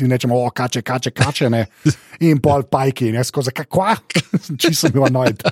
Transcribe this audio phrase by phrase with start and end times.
[0.00, 1.66] in rečemo, o, kače, kače, kače, ne.
[2.26, 3.96] In pol pajki, jaz skozi kakva,
[4.60, 5.46] čisto bil nojd.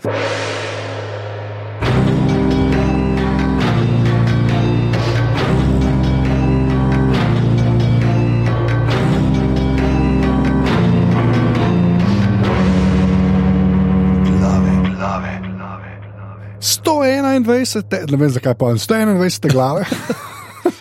[16.64, 19.84] Sto enaindvajset, ne vem zakaj pa, sto enaindvajset glave.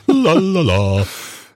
[0.08, 0.80] La, la, la.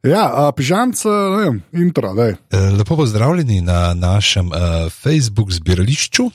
[0.05, 2.36] Ja, pižamc, ne vem, intro, daj.
[2.52, 4.57] Eh, Lepo pozdravljeni na našem uh,
[4.92, 6.32] Facebook zbirališču, uh,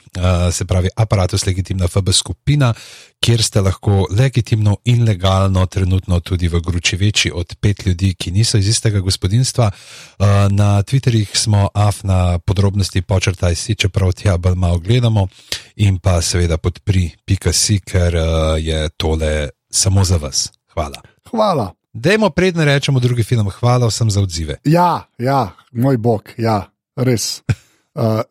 [0.52, 2.74] se pravi Apparatus Legitimna FB skupina,
[3.20, 8.30] kjer ste lahko legitimno in legalno, trenutno tudi v gruči večji od pet ljudi, ki
[8.30, 9.70] niso iz istega gospodinstva.
[10.18, 15.28] Uh, na Twitterjih smo af na podrobnosti počrtaj si, čeprav tja bolj malo gledamo,
[15.76, 18.24] in pa seveda podpri.si, ker uh,
[18.58, 20.50] je tole samo za vas.
[20.74, 21.02] Hvala.
[21.30, 21.81] Hvala.
[21.92, 24.56] Dajmo predne rečemo drugi film, hvala vsem za odzive.
[24.64, 27.42] Ja, ja, moj bog, ja, res.
[27.92, 28.22] Uh,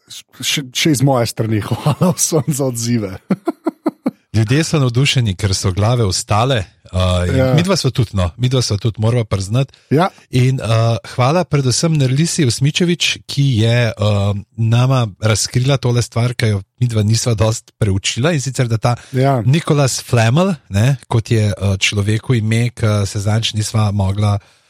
[0.41, 3.11] še, še iz moje strani, hvala vsem za odzive.
[4.35, 6.63] Ljudje so navdušeni, ker so glave ostale.
[6.91, 6.99] Uh,
[7.31, 7.53] Ja.
[7.55, 9.73] Mi dva smo tudi, no, mi dva smo tudi, moramo priznati.
[9.89, 16.51] Ja, In uh, hvala predvsem Nerlisi Usmičevič, ki je uh, nama razkrila tole stvar, ki
[16.51, 18.33] jo mi dva nisva dost preučila.
[18.35, 19.41] In sicer, da ta ja.
[19.45, 24.60] Nikolas Flamel, ne, kot je uh, človeku ime, ki se zanč nisva mogla uh,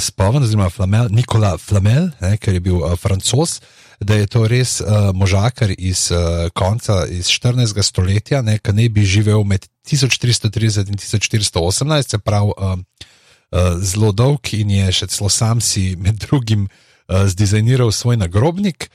[0.00, 3.60] spomniti, oziroma Flamel, Nikola Flamel, ne, ker je bil uh, francos,
[4.00, 7.82] da je to res uh, možakar iz uh, konca iz 14.
[7.82, 14.12] stoletja, ne, ki ne bi živel med 1330 in 1418, se pravi uh, uh, zelo
[14.12, 18.90] dolg in je še celo sam si med drugim uh, zdizajniral svoj nagrobnik.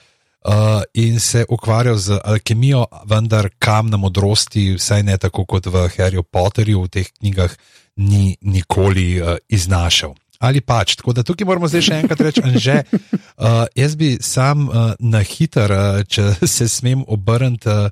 [0.45, 6.21] Uh, in se ukvarjal z alkemijo, vendar kamna modrosti, vsaj ne tako kot v Harryju
[6.21, 7.49] Potterju, v teh knjigah,
[7.97, 10.13] ni nikoli uh, iznašel.
[10.39, 14.67] Ali pač, tako da tukaj moramo zdaj še enkrat reči, že uh, jaz bi sam
[14.67, 17.87] uh, na hiter, uh, če se smem obrniti uh,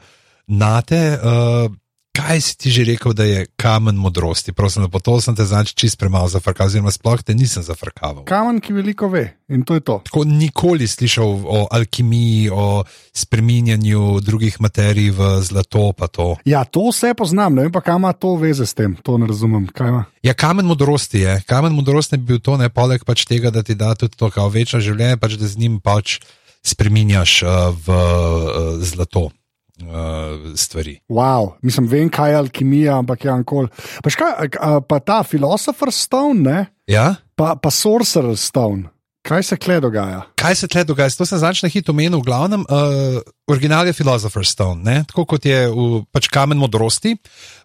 [0.47, 1.03] na te.
[1.17, 1.71] Uh,
[2.13, 4.53] Kaj si ti že rekel, da je kamen modrosti?
[4.53, 8.21] Prosim, po to sem te znači čist premalo zafrkal, oziroma sploh te nisem zafrkal.
[8.29, 9.97] Kamen, ki veliko ve in to je to.
[10.05, 12.85] Tako nikoli slišal o alkimiji, o
[13.17, 15.89] spreminjanju drugih materij v zlato.
[15.97, 16.37] pa to.
[16.45, 19.25] Ja, to vse poznam, ne vem pa, kam ima to veze s tem, to ne
[19.25, 19.65] razumem.
[19.73, 20.05] kaj.
[20.21, 21.41] Ja, kamen modrosti je.
[21.49, 24.53] Kamen modrosti bi bil to, ne poleg pač tega, da ti da tudi to kao
[24.53, 26.21] večno življenje, pač da z njim pač
[26.61, 29.33] spreminjaš uh, v uh, zlato
[29.81, 30.99] uh, stvari.
[31.09, 33.67] Wow, mislim, vem, kaj je alkimija, ampak je ankol.
[34.03, 34.53] Pa, škaj,
[34.87, 36.65] pa ta Philosopher's Stone, ne?
[36.87, 37.15] Ja?
[37.35, 38.89] pa, pa Sorcerer's Stone.
[39.23, 40.25] Kaj se kle dogaja?
[40.35, 41.13] Kaj se tle dogaja?
[41.15, 45.03] To sem začel hit omenil, v glavnem, uh, original je Philosopher's Stone, ne?
[45.07, 47.15] tako kot je v, pač kamen modrosti.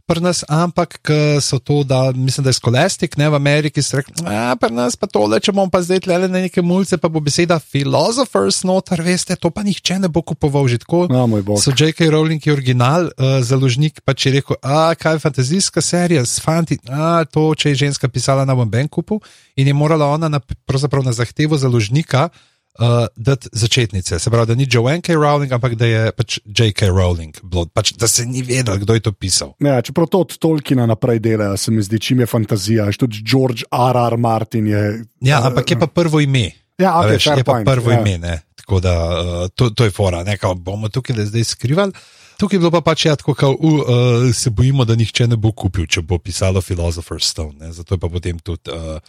[0.08, 1.10] Pri nas, ampak
[1.44, 4.96] so to, da mislim, da je skolestik, ne v Ameriki, se reče, a pri nas
[4.96, 9.02] pa tole, če bomo pa zdaj tle na neke mulce, pa bo beseda philosophers noter,
[9.04, 11.04] veste, to pa nihče ne bo kupoval že tako.
[11.12, 11.28] No.
[11.60, 12.08] So J.K.
[12.08, 16.80] Rowling je original, uh, založnik pa če rekel, a kaj je fantazijska serija, s fanti,
[16.88, 19.20] a to, če je ženska pisala na Wemben kupu
[19.60, 22.30] in je morala ona na, pravzaprav na zahtevo založnika
[22.78, 24.18] uh, dati začetnice.
[24.18, 25.14] Se pravi, da ni Joanne K.
[25.14, 26.88] Rowling, ampak da je pač J.K.
[26.88, 29.54] Rowling, bilo, pač, da se ni vedel, kdo je to pisal.
[29.60, 32.90] Ja, čeprav to od Tolkiena naprej dela, se mi zdi, čim je fantazija.
[32.90, 33.96] Že Tudi George R.
[34.12, 34.16] R.
[34.16, 35.04] Martin je.
[35.20, 36.50] Ja, ampak je pa prvo ime.
[36.78, 38.00] Ja, okay, veš, je pa point, prvo ja.
[38.00, 38.40] ime, ne.
[38.54, 41.92] Tako da uh, to, to je fora, ne, kao, bomo tukaj zdaj skrivali.
[42.38, 45.36] Tukaj je bilo pa pač ja, tako, kao, uh, uh, se bojimo, da nihče ne
[45.36, 47.58] bo kupil, če bo pisalo Philosopher's Stone.
[47.58, 47.72] Ne.
[47.72, 49.02] Zato je pa potem tudi uh,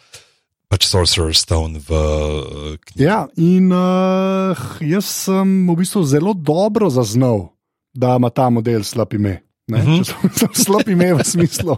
[0.70, 3.04] pač Sorcerer's Stone v uh, knjigi.
[3.04, 7.50] Ja, in uh, jaz sem v bistvu zelo dobro zaznal,
[7.94, 9.42] da ima ta model slab ime.
[9.70, 10.02] Uh Mhm.
[10.02, 10.50] -huh.
[10.66, 11.78] Slab ime v smislu,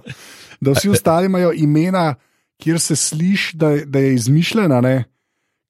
[0.61, 2.15] da vsi ostali imajo imena,
[2.63, 4.81] kjer se sliši, da, da je izmišljena.
[4.81, 5.03] Ne?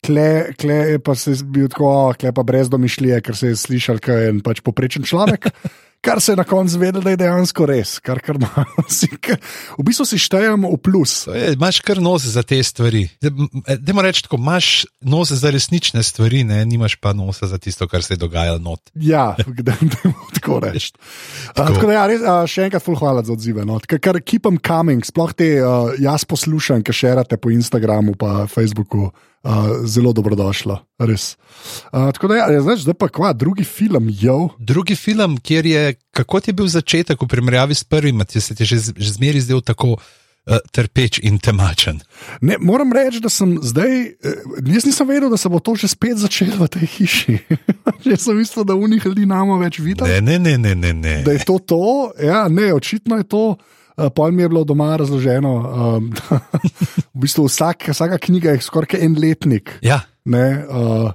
[0.05, 3.55] Kle, kle je pa se bil tako, "O, kle pa brez domišljije, ker se je
[3.55, 5.49] slišal, da je en pač poprečen človek.
[6.01, 8.39] Kar se je na koncu zvedel, da je dejansko res, kar kar
[8.89, 9.05] si.
[9.21, 9.37] kar-
[9.77, 11.27] V bistvu si štejemo v plus.
[11.29, 13.05] Je, imaš kar nos za te stvari.
[13.21, 18.01] Dajmo reči tako, imaš nos za resnične stvari, ne nimaš pa nosa za tisto, kar
[18.01, 18.89] se je dogajalo not.
[18.97, 19.35] Ja,
[19.67, 20.91] da ne tako reči.
[21.55, 21.73] Tako.
[21.73, 23.61] tako da, ja, res, a, še enkrat, ful hvala za odzive.
[23.65, 23.77] No.
[23.85, 28.47] Kar, kar keep them coming, sploh te uh, jaz poslušam, ki šerate po Instagramu, pa
[28.49, 31.35] Facebooku, uh, zelo dobrodošlo, res.
[31.91, 34.49] Uh, tako da, ja, znaš, zdaj pa kva, drugi film, jo.
[34.59, 38.55] Drugi film, kjer je, kako ti je bil začetek v primerjavi s prvim, ti se
[38.55, 42.01] ti je že, že zmeri zdel tako uh, trpeč in temačen.
[42.41, 45.87] Ne, moram reči, da sem zdaj, eh, jaz nisem vedel, da se bo to že
[45.87, 47.37] spet začelo v tej hiši.
[48.09, 50.07] Jaz sem mislil, da v njih ljudi namo več videl.
[50.07, 50.93] Ne, ne, ne, ne, ne.
[50.93, 51.15] ne.
[51.23, 52.11] da je to to.
[52.17, 53.57] Ja, ne, očitno je to.
[54.15, 56.39] Pol mi je bilo doma razloženo, um, da
[57.13, 59.77] v bistvu vsak, vsaka knjiga je skoraj en letnik.
[59.85, 61.11] Ja, Ne, uh,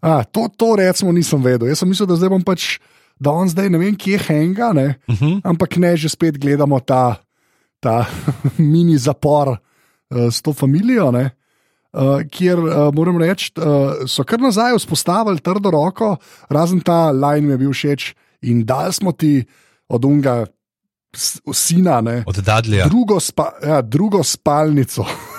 [0.00, 1.68] a, to, to recimo nisem vedel.
[1.68, 2.76] Jaz sem mislil, da zdaj bom pač,
[3.20, 5.40] da on zdaj ne vem, kje henga, ne, Uh -huh.
[5.44, 7.16] ampak ne, že spet gledamo ta,
[7.80, 8.06] ta
[8.58, 9.56] mini zapor uh,
[10.30, 11.10] s to familijo.
[11.10, 11.30] Ne.
[11.92, 13.64] Uh, kjer uh, moram reči, uh,
[14.06, 16.16] so kar nazaj vzpostavili trdo roko,
[16.48, 19.44] razen ta line mi je bil všeč in dal smo ti
[19.88, 20.46] od unga
[21.52, 22.86] sina, ne, Od Dadlija.
[22.86, 25.04] drugo, spa, ja, drugo spalnico.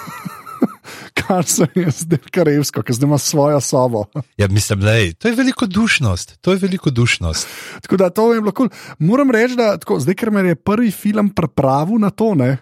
[1.18, 4.06] Kar se je zdaj karevsko, ker zdaj ima svojo sobo.
[4.38, 6.38] Ja, mislim, lej, to je velikodušnost.
[6.42, 7.48] To je velikodušnost.
[7.82, 8.70] Tako da to je bilo kul.
[9.00, 12.58] Moram reči, da tako, zdaj, ker me je prvi film pripravil na to, ne,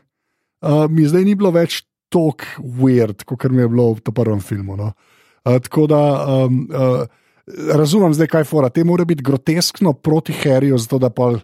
[0.61, 4.41] uh, mi zdaj ni bilo več tako weird, kot mi je bilo v tem prvem
[4.41, 4.77] filmu.
[4.79, 4.93] No.
[5.45, 6.01] Uh, tako da
[6.45, 7.03] um, uh,
[7.75, 8.69] razumem zdaj, kaj fora.
[8.69, 11.35] Te mora biti groteskno proti Harryju, zato da pa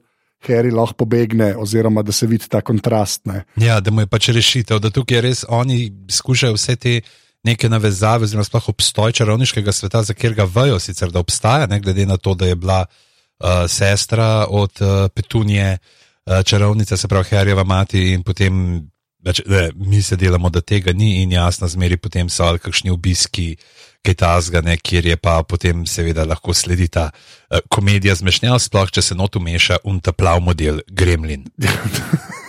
[0.48, 3.26] Harry lahko pobegne, oziroma da se vidi ta kontrast.
[3.26, 3.44] Ne.
[3.56, 7.02] Ja, da mu je pač rešitev, da tukaj res oni skušajo vse te
[7.44, 12.06] neke navezave, oziroma sploh obstoj čarovniškega sveta, za katerega vejo sicer, da obstaja, ne glede
[12.06, 17.64] na to, da je bila uh, sestra od uh, Petunije, uh, čarovnica, se pravi Harjeva
[17.64, 18.82] mati in potem.
[19.22, 22.90] Več, ne, mi se delamo, da tega ni, in jasno, zmeri potem so ali kakšni
[22.90, 23.52] obiski,
[24.02, 29.02] kaj tasgane, kjer je pa potem seveda lahko sledi ta uh, komedija zmešnjav, sploh če
[29.02, 31.46] se not umeša un ta plav model Gremlin.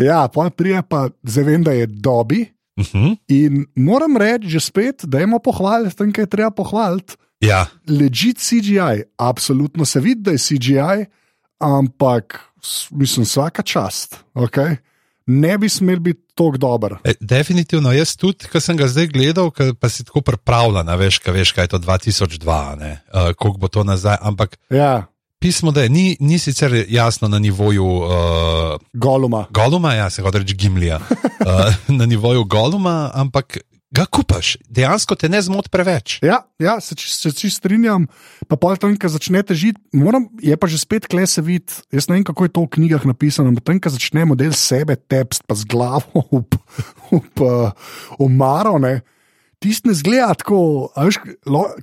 [0.00, 2.46] Ja, pa prije pa zdaj vem, da je dobi.
[2.76, 3.16] Uh -huh.
[3.28, 7.14] In moram reči, že spet, da imamo pohvaliti tam, kaj je treba pohvaliti.
[7.40, 11.04] Ja, Legit CGI, absolutno se vidi, da je CGI,
[11.58, 12.40] ampak
[12.90, 14.16] mislim, vsaka čast.
[14.34, 14.76] Okay?
[15.30, 16.96] Ne bi smel biti tako dober.
[17.04, 21.34] E, definitivno, jaz tudi, ki sem ga zdaj gledal, pa si tako pripravljen, veš, kaj,
[21.36, 24.18] veš, kaj je to 2002, ne, uh, koliko bo to nazaj.
[24.20, 25.06] Ampak Ja,
[25.40, 28.10] pismo, da je, ni, ni sicer jasno na nivoju uh,
[28.92, 29.46] goluma.
[29.50, 33.58] Goluma, ja, se hoče reči Gimlija, uh, na nivoju Goluma, ampak
[33.90, 36.20] ga kupaš, dejansko te ne zmot preveč.
[36.22, 38.06] Ja, ja se, se čist strinjam.
[38.46, 41.82] Pa pol tam, ko začnete žiti, moram, je pa že spet kle se vidi.
[41.90, 44.94] Jaz ne vem, kako je to v knjigah napisano, ampak tam, ko začne model sebe
[44.94, 46.44] tepst, pa z glavo v,
[47.10, 47.48] v, v
[48.22, 48.78] omaro.
[48.78, 49.02] Ne.
[49.60, 51.18] Tisti ne zgleda tako, veš,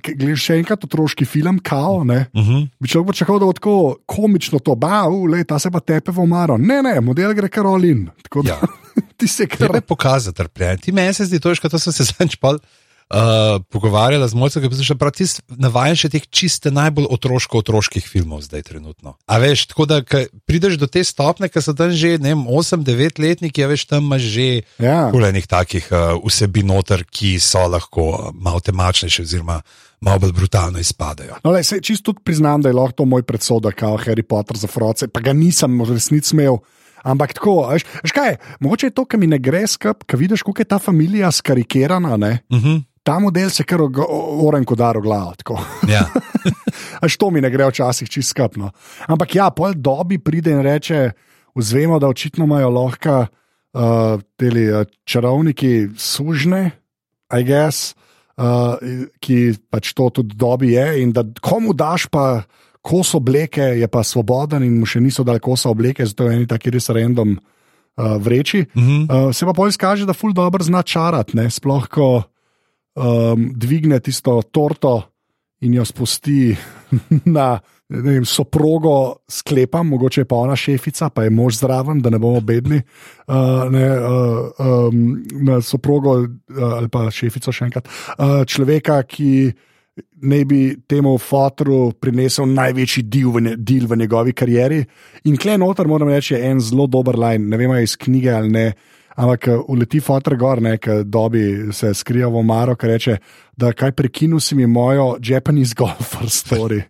[0.02, 2.26] gledaš še enkrat otroški film, kao, ne.
[2.34, 2.66] Uh -huh.
[2.80, 3.76] Bi človek pričakoval, da bo tako
[4.06, 6.58] komično to, bav, le ta se pa tepe v omaro.
[6.58, 8.10] Ne, ne, model gre kar olin.
[8.24, 8.77] Tako da Ja.
[9.18, 9.76] Ti se Treba kar.
[9.76, 10.76] je pokazati trpljenje.
[10.78, 12.62] Ti meni se zdi, to je, kot sem se zadnjič pol.
[13.08, 18.42] Uh, pogovarjala z mojcem, ki je prav tisti navajen še teh čiste najbolj otroško-otroških filmov
[18.44, 19.14] zdaj trenutno.
[19.24, 20.02] A veš, tako da
[20.44, 24.46] prideš do te stopne, ki so tam že 8-9 letniki, a veš, tam imaš že
[24.76, 25.08] Ja.
[25.08, 29.62] kulenih takih uh, vsebin noter, ki so lahko uh, malo temačnejše oziroma
[30.04, 31.40] malo bolj brutalno izpadajo.
[31.40, 34.68] No, lej, sej, čisto priznam, da je lahko to moj predsodek, kot Harry Potter za
[34.68, 36.60] froce, pa ga nisem v resnici imel.
[37.04, 40.42] Ampak tako, veš, veš kaj, mogoče je to, kar mi ne gre skup, ker vidiš,
[40.42, 42.16] kako je ta familija skarikirana.
[42.16, 42.38] Ne?
[42.50, 42.82] Uh -huh.
[43.02, 43.80] Ta model se kar
[44.44, 45.32] oren kot daro glavo.
[45.88, 46.04] ja.
[47.04, 48.70] Až to mi ne gre včasih čist skupno.
[49.06, 51.10] Ampak ja, pol dobi pride in reče,
[51.54, 53.26] vzvemo, da očitno imajo lahko
[53.72, 56.70] uh, teli uh, čarovniki sužne,
[57.38, 57.94] I guess,
[58.36, 58.76] uh,
[59.20, 61.02] ki pač to tudi dobi je.
[61.02, 62.42] In da komu daš pa
[62.88, 66.48] kos obleke, je pa svoboden in mu še niso dali kosa obleke, zato je eni
[66.48, 68.64] taki res random uh, vreči.
[68.72, 69.28] Uh -huh.
[69.28, 71.50] Uh, se pa pol izkaže, da ful dobro zna čarati, ne?
[71.50, 72.22] sploh ko
[72.96, 75.02] um, dvigne tisto torto
[75.60, 76.56] in jo spusti
[77.36, 82.18] na vem, soprogo, sklepam, mogoče je pa ona šefica, pa je mož zraven, da ne
[82.18, 82.82] bomo bedni.
[83.26, 86.26] Uh, ne, uh, um, na soprogo uh,
[86.76, 87.88] ali pa šefico še enkrat.
[88.18, 89.52] Uh, človeka, ki.
[90.22, 94.80] Naj bi temu fotru prinesel največji del v, nje, del v njegovi karieri.
[95.30, 98.50] In klej noter, moram reči, je en zelo dober line, ne vem, iz knjige ali
[98.54, 98.66] ne.
[99.18, 103.16] Ampak eh, uleti fotor gor, nekaj dobi se skriva v omaro, ki reče,
[103.58, 106.82] da kaj prekinu si mi mojo Japanese golfer story.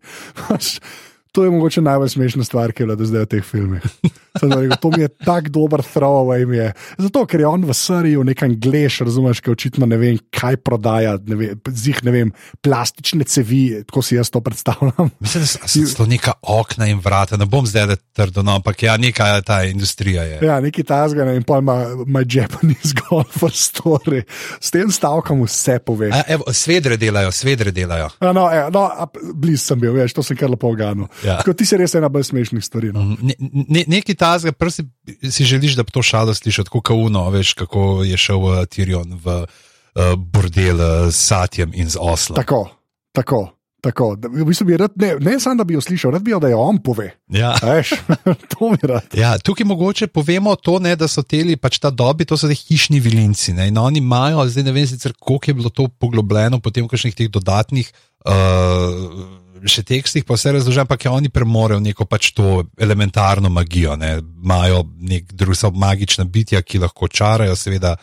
[1.39, 3.83] To je mogoče najbolj smešna stvar, ki je bila do zdaj v teh filmih.
[4.43, 6.43] Rekel, To mi je tako dober throwaway.
[6.55, 6.73] je.
[6.99, 11.15] Zato, ker je on v Siriji, nek angliš, razumeš, ki očitno ne vem, kaj prodaja,
[11.27, 15.11] ne vem, zih ne vem, plastične cevi, tako si jaz to predstavljam.
[15.23, 18.83] Mislim, da so, to neka okna in vrata, ne bom zdaj da trdo, no, ampak
[18.83, 20.41] ja, neka ta industrija je.
[20.43, 24.25] Ja, neki tasgane in pa ima my Japanese golfer story.
[24.61, 26.11] S tem stavkom vse pove.
[26.11, 28.11] A, evo, svedre delajo, svedre delajo.
[28.19, 28.85] A, No, e, no,
[29.35, 31.07] blizu sem bil, veš, to sem kar lepo oganil.
[31.27, 31.28] Ja.
[31.37, 32.93] Tako ti si res ena bolj smešnih stvari.
[32.95, 33.05] No.
[33.21, 34.87] Ne, ne, neki tazga, prsi
[35.31, 39.19] si želiš, da bi to šalo slišati, tako kauno, veš, kako je šel uh, Tyrion
[39.25, 42.37] v uh, bordel uh, s Satjem in z Oslom.
[42.37, 42.69] Tako,
[43.13, 43.49] tako.
[43.79, 46.33] Tako, da, v bistvu bi rad, ne, ne samo, da bi jo slišal, rad bi
[46.33, 47.13] jo, da jo on pove.
[47.31, 47.53] Ja.
[47.63, 47.93] Veš,
[48.53, 49.15] to mi rad.
[49.15, 52.57] Ja, tukaj mogoče povemo to, ne, da so teli pač ta dobi, to so ti
[52.59, 53.55] hišni vilinci.
[53.55, 56.91] Ne, in oni imajo, zdaj ne vem sicer, koliko je bilo to poglobljeno potem v
[56.91, 57.93] kakšnih teh dodatnih.
[58.27, 63.97] Uh, Še tekstih pa vse razložim, ampak ja, oni premorejo neko pač to elementarno magijo.
[63.97, 64.19] Ne.
[64.45, 67.97] Imajo nek drug, so magična bitja, ki lahko čarajo, seveda,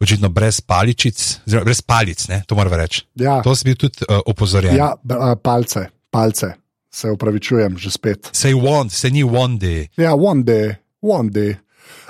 [0.00, 3.02] očitno brez paličic, oziroma brez palic, ne, to moram reči.
[3.18, 4.76] Ja, To si bil tudi uh, opozorjen.
[4.76, 6.52] ja a, palce, palce,
[6.90, 8.30] se upravičujem, že spet.
[8.32, 9.88] Se je one, se ni one day.
[9.96, 11.56] Ja, one day, one day.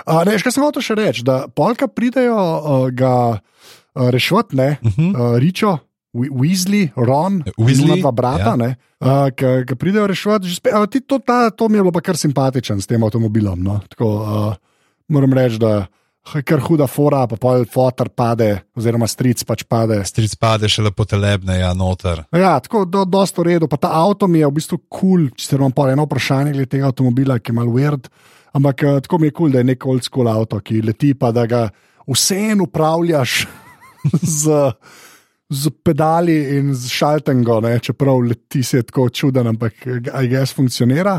[0.06, 3.40] Uh, ne, še kaj sem hotel še reči, da polka pridejo uh, ga uh,
[4.10, 5.10] reševati, ne, Uh -huh.
[5.16, 5.78] uh, Ričo,
[6.14, 8.74] Weasley, Ron, Weasley, in dva brata, ja.
[9.04, 9.28] uh,
[9.68, 10.48] ki pridejo reševati.
[10.48, 13.02] že Spet, uh, ti, to, ta, to mi je bilo pa kar simpatičen s tem
[13.04, 13.60] avtomobilom.
[13.60, 13.80] No.
[13.92, 14.54] Tako, uh,
[15.12, 15.86] moram reči, da
[16.34, 20.00] je kar huda fora, pa pol fotor pade, oziroma stric pač pade.
[20.08, 22.24] Stric pade še lepo telebne, ja, noter.
[22.36, 23.68] Ja, tako do, dosto redo.
[23.70, 26.72] Pa ta avto mi je v bistvu kul, cool, če imam pa eno vprašanje glede
[26.76, 28.10] tega avtomobila, ki je mal weird.
[28.56, 31.12] Ampak eh, tako mi je kul, cool, da je nek old school avto, ki leti,
[31.16, 31.68] pa da ga
[32.08, 33.42] vseeno upravljaš
[34.42, 34.60] z,
[35.48, 37.78] z pedali in z šaltengo, ne?
[37.80, 39.86] čeprav leti se tako čuden, ampak
[40.28, 41.18] gess funkcionira.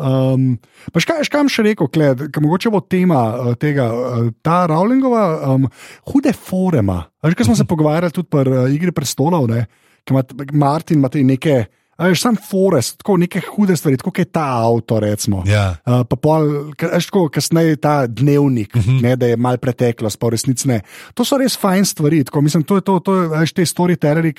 [0.00, 0.54] Um,
[0.94, 5.24] pa škaj, škaj še rekel, Kled, ka mogoče bo tema uh, tega, uh, ta Rowlingova,
[5.52, 5.66] um,
[6.08, 7.02] hude forema.
[7.20, 9.66] Kaj smo se pogovarjali tudi pri uh, Igri prestolov, ne,
[10.08, 10.24] ki ima
[10.56, 11.58] Martin, ima te neke,
[12.00, 15.42] a veš, sam forest, tako neke hude stvari, kot je ta avto, recimo.
[15.48, 15.76] Ja.
[15.84, 16.48] Uh, pa pol,
[16.80, 19.02] veš, tako kasneje ta dnevnik, uh -huh.
[19.02, 20.80] ne, da je mal preteklost, pa v resnici ne.
[21.14, 22.24] To so res fajn stvari.
[22.24, 24.32] Tako, mislim, to je to, to je, te storytelleri,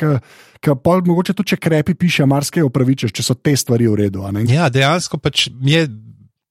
[0.60, 4.26] ki pol mogoče tudi če krepi piše, marsikaj upravičeš, če so te stvari v redu.
[4.48, 5.88] ja, dejansko pač je.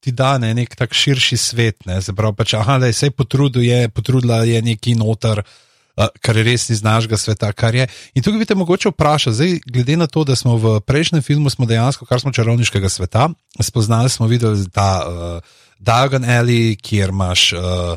[0.00, 3.11] Ti da ne, nek tak širši svet, ne, se pravi, pač, aha, da se je
[3.11, 5.45] potrudil, je potrudila je neki noter, uh,
[6.20, 7.87] kar je res iz našega sveta, kar je.
[8.14, 11.50] In tukaj bi te mogoče vprašal, zdaj, glede na to, da smo v prejšnjem filmu,
[11.50, 13.28] dejansko, kar smo čarovniškega sveta,
[13.61, 17.97] spoznali smo videli ta uh, Diagon Alley, kjer imaš uh,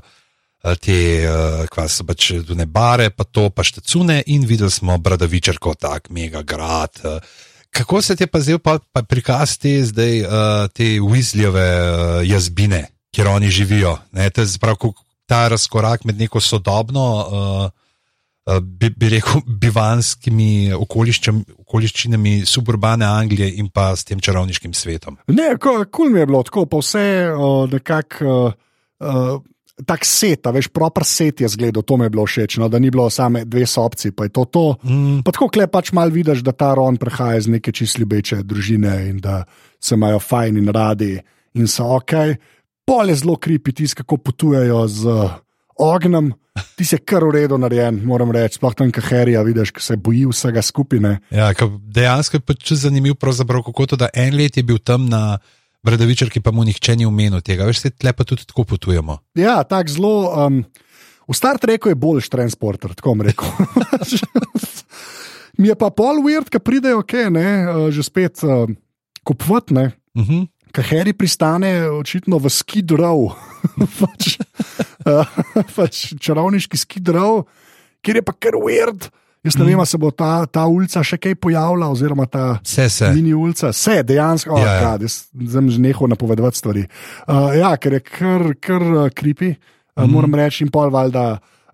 [0.80, 5.60] te, uh, kva so pač tune bare, pa to pa štecune in videli smo Bradavičer
[5.60, 7.02] kot tak mega grad.
[7.04, 7.20] Uh,
[7.74, 12.86] Kako se ti pa zdaj pa, pa prikaz te zdaj, uh, te Weasleyove uh, jazbine,
[13.12, 13.98] kjer oni živijo?
[14.12, 14.94] Ne, kako
[15.26, 17.83] ta razkorak med neko sodobno, uh,
[18.46, 25.18] bi, bi rekel, bivanskimi okoliščinami suburbane Anglije in pa s tem čarovniškim svetom.
[25.32, 28.54] Ne, kul cool mi je bilo tako, pa vse uh, nekako.
[29.00, 29.42] Uh,
[29.74, 32.78] Tak set, a veš, proper set je zgledal, to mi je bilo všeč, no, da
[32.78, 34.66] ni bilo same dve sobci, pa je to to.
[34.86, 35.24] Mm.
[35.26, 38.94] Pa tako kle pač mal vidiš, da ta Ron prihaja iz neke čist ljubeče družine
[39.10, 39.40] in da
[39.82, 41.18] se imajo fajn in radi
[41.58, 42.14] in so ok.
[42.86, 45.18] Pol je zelo kripi tisti, kako potujejo z
[45.80, 46.32] ognjem,
[46.78, 50.26] ti se kar v redu narejen, moram reči, sploh tam kaherija, vidiš, ki se boji
[50.30, 51.18] vsega skupine.
[51.34, 55.40] Ja, dejansko je pač zanimivo, kako to, da en let je bil tam na
[55.84, 57.68] Bradavičarki, pa mu nihče ni omenil tega.
[57.68, 59.18] Veš, se tle pa tudi tako potujemo.
[59.36, 60.14] Ja, tako zelo.
[60.32, 60.64] Um,
[61.28, 63.50] v Star Treku je boljši transporter, tako bom rekel.
[65.60, 68.66] Mi je pa pol weird, ki pridejo, ok, ne, uh, že spet uh,
[69.28, 69.92] kupovat, ne.
[70.16, 70.48] Uh -huh.
[70.74, 73.28] Ker Harry pristane očitno v Skid Row,
[74.02, 74.40] pač,
[75.06, 75.36] uh,
[75.76, 77.44] pač čarovniški Skid Row,
[78.02, 79.12] kjer je pa kar weird.
[79.44, 82.88] Jaz ne vem, ali se bo ta, ta ulica še kaj pojavila, oziroma ta Vse
[82.90, 83.10] se.
[83.14, 83.70] mini ulica.
[83.76, 84.94] Vse, dejansko, Ja, ja, ja.
[84.96, 85.04] ja.
[85.04, 86.86] jaz sem že nehal napovedovati stvari.
[87.28, 90.10] Uh, ja, ker je kar, kar uh, kripi, uh, mm.
[90.16, 91.26] moram reči, in pol valjda.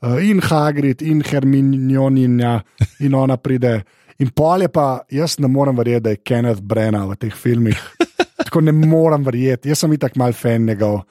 [0.01, 2.57] Uh, in Hagrid, in Herminjoninja,
[3.05, 3.77] in ona pride.
[4.19, 7.79] In pol je pa, jaz ne morem verjeti, da je Kenneth Brenna v teh filmih.
[8.49, 9.69] Tako ne morem verjeti.
[9.69, 11.03] Jaz sem itak mal fan njegov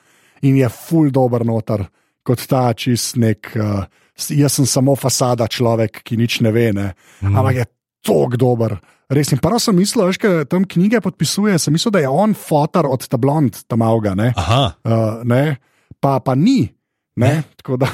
[0.43, 1.85] in je full dober noter,
[2.27, 3.53] kot ta čist nek.
[3.55, 3.87] Uh,
[4.19, 6.93] jaz sem samo fasada človek, ki nič ne ve, ne.
[7.23, 7.37] Mm.
[7.39, 7.67] ampak je
[8.07, 8.75] tok dober.
[9.09, 12.35] Res in prvo sem mislil, veš, ker tam knjige podpisuje, sem mislil, da je on
[12.37, 14.33] fotor od tablond tam avga, ne.
[14.37, 15.59] Aha, Uh, ne,
[16.01, 16.67] pa, pa ni.
[17.19, 17.31] Ne?
[17.39, 17.43] Ne?
[17.59, 17.89] Tako Da,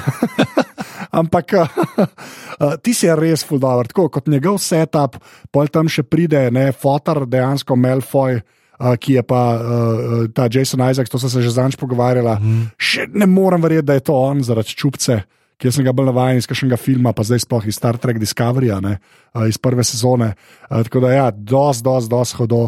[1.21, 5.17] ampak uh, uh, ti si res fuldober, tako kot njegov setup,
[5.51, 8.41] pol tam še pride, ne, fotor dejansko Melfoy.
[8.75, 12.35] Uh, ki je pa uh, ta Jason Isaac, to sem se že zanč pogovarjala.
[12.43, 12.63] Mm.
[12.75, 15.21] Še ne morem verjeti, da je to on zaradi čupce,
[15.55, 18.81] ki sem ga bolj navaden iz kakšnega filma, pa zdaj sploh iz Star Trek Discoveryja,
[18.83, 18.97] ne,
[19.31, 20.33] uh, iz prve sezone.
[20.67, 22.65] Uh, tako da, ja, dos, dos, dos hodo.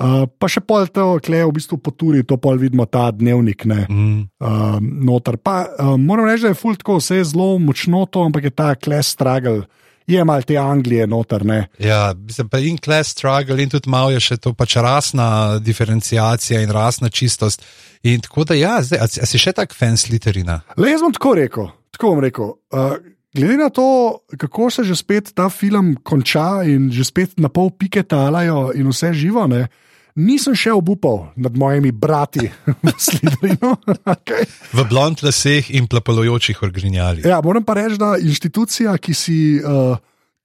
[0.00, 3.84] Uh, pa še pol to, kle v bistvu poturi, to pol vidimo ta dnevnik, ne,
[3.84, 4.20] mm.
[4.40, 5.36] uh, noter.
[5.36, 8.54] Pa uh, moram reči, da je fult tako, vse je zelo močno to, ampak je
[8.54, 9.66] ta kles struggle.
[10.10, 11.60] Je mal te Anglije noter, ne.
[11.78, 16.64] ja, mislim pa in class struggle, in tudi malo je še to pač rasna diferencijacija
[16.64, 17.62] in rasna čistost.
[18.02, 20.60] In tako da, ja, zdaj, a, a si še tak fan sliterina?
[20.80, 22.54] Le jaz bom tako rekel, tako bom rekel.
[22.72, 22.96] Uh,
[23.36, 23.86] glede na to,
[24.38, 28.88] kako se že spet ta film konča in že spet na pol pike talajo in
[28.90, 29.68] vse živo, ne,
[30.20, 32.46] nisem še obupal nad mojimi brati
[32.84, 33.74] v Slidrinu.
[34.14, 34.46] okay.
[34.74, 37.26] V blond laseh in plapolujočih orgrinjalih.
[37.26, 39.40] Ja, moram pa reči, da inštitucija, ki si.
[39.64, 39.98] Uh,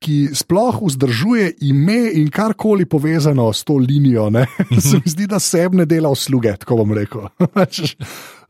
[0.06, 4.82] Ki sploh vzdržuje ime in karkoli povezano s to linijo, mm -hmm.
[4.84, 7.22] se mi zdi, da se ne dela usluge, tako bom rekel.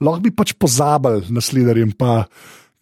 [0.02, 2.26] Lahko bi pač pozabil na sliderjem, pa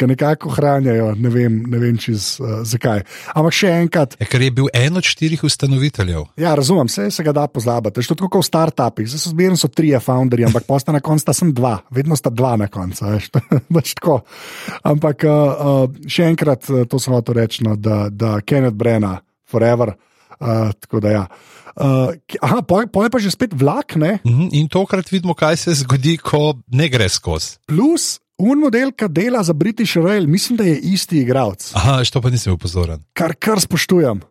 [0.03, 3.03] ki nekako hranjajo, ne vem, ne vem čez, uh, zakaj.
[3.33, 4.17] Ampak še enkrat.
[4.19, 6.27] Je, ker je bil en od štirih ustanoviteljev.
[6.39, 8.03] Ja, razumem, vse se ga da pozabiti.
[8.03, 11.23] Že tako kot v startupih, zdaj so zmerno so trije founderji, ampak posta na koncu
[11.23, 13.05] sta sem dva, vedno sta dva na koncu.
[14.91, 19.17] ampak uh, uh, še enkrat to sem hotel reči, no, da, da Kenneth Brenna,
[19.47, 19.95] forever.
[20.43, 21.25] Uh, tako da ja.
[21.73, 23.95] Uh, aha, pa je pa že spet vlak.
[23.95, 27.57] Uh mhm, in tokrat vidimo, kaj se zgodi, ko ne gre skozi.
[27.65, 31.71] Plus, Un model, ki dela za British Rail, mislim, da je isti igralec.
[31.77, 33.03] Aha, to pa nisem upozoren.
[33.13, 34.23] Kar, kar spoštujem.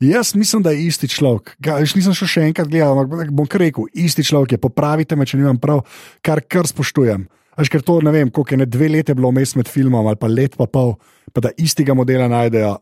[0.00, 1.56] Jaz mislim, da je isti človek.
[1.66, 4.60] Jaz nisem šel še enkrat gledati, ampak bom kar rekel, isti človek je.
[4.62, 5.82] Popravite me, če nimam prav,
[6.24, 7.26] kar, kar spoštujem.
[7.60, 10.16] Až ker to ne vem, koliko je ne dve leti bilo vmes med filmom ali
[10.16, 10.94] pa let pa pol,
[11.34, 12.78] pa da istega modela najdejo.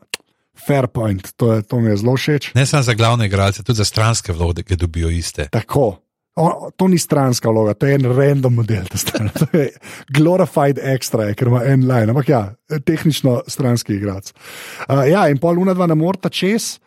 [0.59, 2.51] Fair point, to, je, to mi je zelo všeč.
[2.55, 5.47] Ne samo za glavne igralce, tudi za stranske vloge, ki dobijo iste.
[5.51, 5.93] Tako,
[6.35, 8.85] O, to ni stranska vloga, to je en random model.
[9.39, 9.69] To je
[10.15, 12.41] glorified extra, ker ima en line, ampak ja,
[12.85, 14.31] tehnično stranski igrač.
[14.87, 16.77] Uh, ja, in pol ura dva ne morata čez,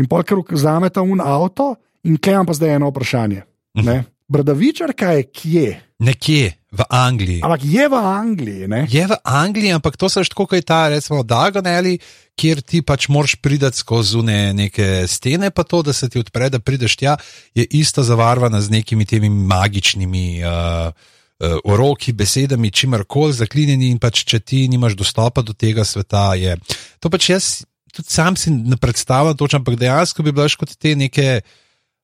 [0.00, 1.74] in pol kar vzameta un avto,
[2.06, 3.44] in klem pa zdaj eno vprašanje.
[3.84, 4.00] Ne?
[4.32, 5.68] Bradavičarka je kje?
[5.98, 7.40] Nekje v Angliji.
[7.40, 8.68] Ampak je v Angliji.
[8.68, 8.84] Ne?
[8.84, 11.96] Je v Angliji, ampak to se že tako, kot je ta, recimo, Dagoneli,
[12.36, 16.52] kjer ti pač moraš priti skozi ne, neke stene, pa to, da se ti odpre,
[16.52, 17.16] da prideš tja,
[17.56, 20.42] je isto zavarvana z nekimi temi magičnimi.
[20.44, 20.92] Uh,
[21.36, 26.54] Uh, oroki, besedami, čimarkoli zaklinjeni, in pač, če ti nimaš dostopa do tega sveta, je
[26.96, 27.48] to pač jaz
[27.92, 31.50] tudi sam si ne predstavljam, točno, ampak dejansko bi bilo kot te neke uh,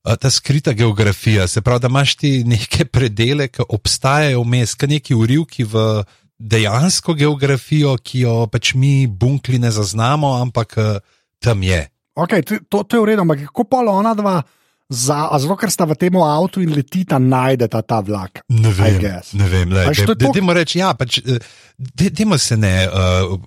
[0.02, 5.14] ta skrita geografija, se pravi, da imaš ti neke predele, ki obstajajo vmes, ki neki
[5.14, 6.02] urivki v
[6.38, 10.74] dejansko geografijo, ki jo pač mi bunkli ne zaznamo, ampak
[11.38, 11.86] tam je.
[12.14, 14.42] Okay, to, to je v redu, ampak kako pa ona dva?
[14.92, 18.42] Zato, ker sta v tem avtu in letita, najdeta ta vlak.
[18.52, 19.00] Ne vem,
[19.32, 19.72] ne vem.
[20.20, 21.20] Dajmo reči, ja, pač,
[21.78, 23.38] dajmo se ne uh,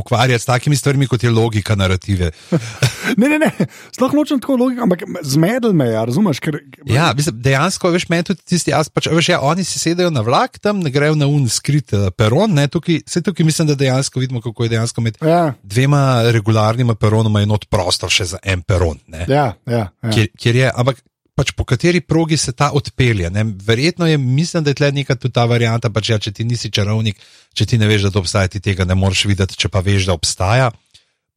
[0.00, 2.30] ukvarjati s takimi stvarmi, kot je logika narative.
[3.20, 3.50] ne, ne, ne,
[3.94, 6.40] sploh nočem tako logiko, ampak zmedel me, ja, razumeš?
[6.42, 10.10] Ker, ja, mislim, dejansko, veš, meni tudi tisti, jaz pač, veš, ja, oni si sedajo
[10.10, 13.70] na vlak, tam ne grejo na un skrit uh, peron, ne, tukaj, se tukaj mislim,
[13.70, 15.54] da dejansko vidimo, kako je dejansko med ja.
[15.62, 16.02] dvema
[16.34, 18.98] regularnima peronoma in od prostor še za en peron.
[19.28, 20.10] Ja, ja, ja.
[20.10, 21.00] Kjer, kjer je, ampak
[21.40, 23.30] pač po kateri progi se ta odpelje.
[23.32, 23.44] Ne?
[23.64, 26.72] Verjetno je, mislim, da je tle neka tudi ta varianta, pač ja, če ti nisi
[26.74, 27.20] čarovnik,
[27.56, 30.10] če ti ne veš, da to obstaja, ti tega ne moreš videti, če pa veš,
[30.10, 30.68] da obstaja,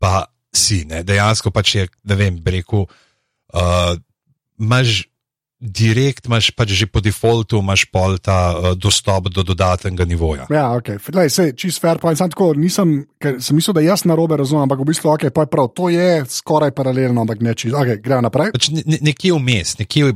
[0.04, 0.26] pa
[0.56, 0.84] si.
[0.90, 1.06] Ne?
[1.08, 3.94] Dejansko pač je, ne vem, rekel, uh,
[4.60, 5.06] imaš
[5.64, 10.46] direkt imaš pač že po defaultu, pol ta uh, dostop do dodatnega nivoja.
[10.52, 12.20] Ja, ok, Lej, sej, čist fair point.
[12.20, 15.32] Sam tako nisem, ker sem mislil, da jaz na robe razumem, ampak v bistvu, ok,
[15.32, 17.78] pa je prav, to je skoraj paralelno, ampak ne čist.
[17.78, 18.52] Ok, gremo naprej.
[18.52, 20.12] Pač ne, ne, nekje vmes, nekje.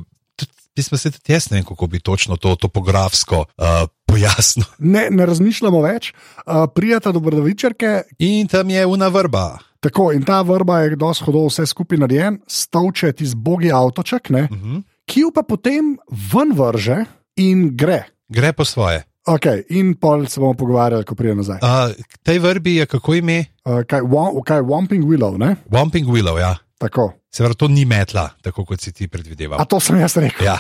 [0.78, 4.68] Mislim, da se tudi jaz ne vem, kako bi točno to topografsko uh, pojasnil.
[4.94, 6.12] Ne, ne razmišljamo več,
[6.46, 8.04] uh, prijeta do Brdovičarke.
[8.22, 9.58] In tam je una vrba.
[9.82, 14.30] Tako, in ta vrba je dosti hodov, vse skupaj narejen, stavče ti z bogi avtoček.
[14.30, 14.76] Uh mhm.
[14.76, 17.06] -huh ki jo pa potem ven vrže
[17.40, 18.04] in gre.
[18.28, 19.06] Gre po svoje.
[19.28, 21.60] Okay, in pol se bomo pogovarjali, ko pridemo nazaj.
[21.60, 21.92] Uh,
[22.24, 23.40] tej vrbi je kako ime?
[23.68, 25.36] Uh, kaj je Wamping Willow?
[25.36, 25.56] Ne?
[25.68, 26.56] Wamping Willow, ja.
[26.80, 27.12] Tako.
[27.32, 29.60] Se pravi, to ni metla, tako kot si ti predvideval.
[29.60, 30.48] A to sem jaz rekel.
[30.48, 30.60] Ja.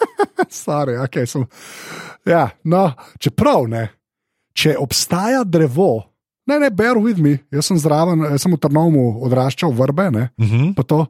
[0.50, 1.46] Sorry, okay, sem...
[2.26, 2.88] ja, no,
[3.22, 3.84] čeprav ne,
[4.58, 6.02] če obstaja drevo,
[6.50, 10.30] ne, ne, bear with me, jaz sem zraven, jaz sem v Trnovmu odraščal vrbe, ne,
[10.34, 10.74] uh mhm.
[10.74, 11.06] -huh.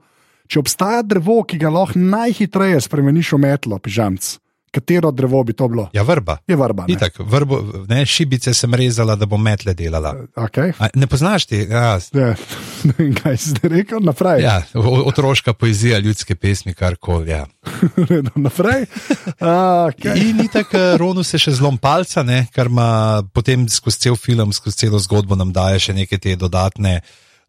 [0.51, 4.33] Če obstaja drevo, ki ga lahko najhitreje spremeniš v metlo, pižamc,
[4.75, 5.85] katero drevo bi to bilo?
[5.95, 6.41] Ja, vrba.
[6.51, 6.89] Je vrba.
[6.89, 6.97] Ne?
[6.97, 10.11] Itak, vrbo, ne, šibice sem rezala, da bo metle delala.
[10.35, 10.73] Okay.
[10.83, 11.61] A, ne poznaš ti?
[11.71, 12.01] Ja.
[12.19, 12.33] Ja.
[13.21, 14.03] Kaj si zdaj rekel?
[14.03, 14.43] Naprej.
[14.43, 17.31] Ja, otroška poezija, ljudske pesmi, kar koli.
[17.31, 17.47] Ja.
[18.35, 18.89] Naprej.
[19.41, 20.31] Okay.
[20.31, 24.85] In tako, Ronu se še zlom palca, ne, kar ima potem skozi cel film, skozi
[24.85, 27.01] celo zgodbo nam daje še neke te dodatne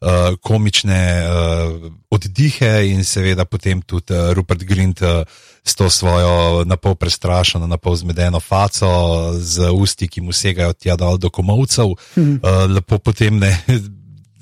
[0.02, 5.24] uh, komične uh, oddihe in seveda potem tudi uh, Rupert Grint uh,
[5.64, 11.22] s to svojo napol prestrašeno, napol zmedeno faco z usti, ki mu segajo tja dol
[11.22, 12.42] do komovcev, mhm.
[12.42, 13.54] uh, lepo potem ne.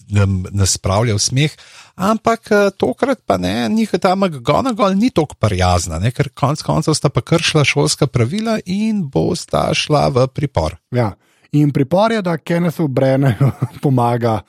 [0.09, 1.51] Nas spravlja v smeh,
[1.93, 2.49] ampak
[2.81, 7.21] tokrat pa ne, njihova ta McGonagall ni tako prijazna, ne, ker konec koncev sta pa
[7.21, 10.79] kršila šolska pravila in bo sta šla v pripor.
[10.89, 11.11] Ja,
[11.53, 13.51] in pripor je, da Kennethu Brennu
[13.85, 14.39] pomaga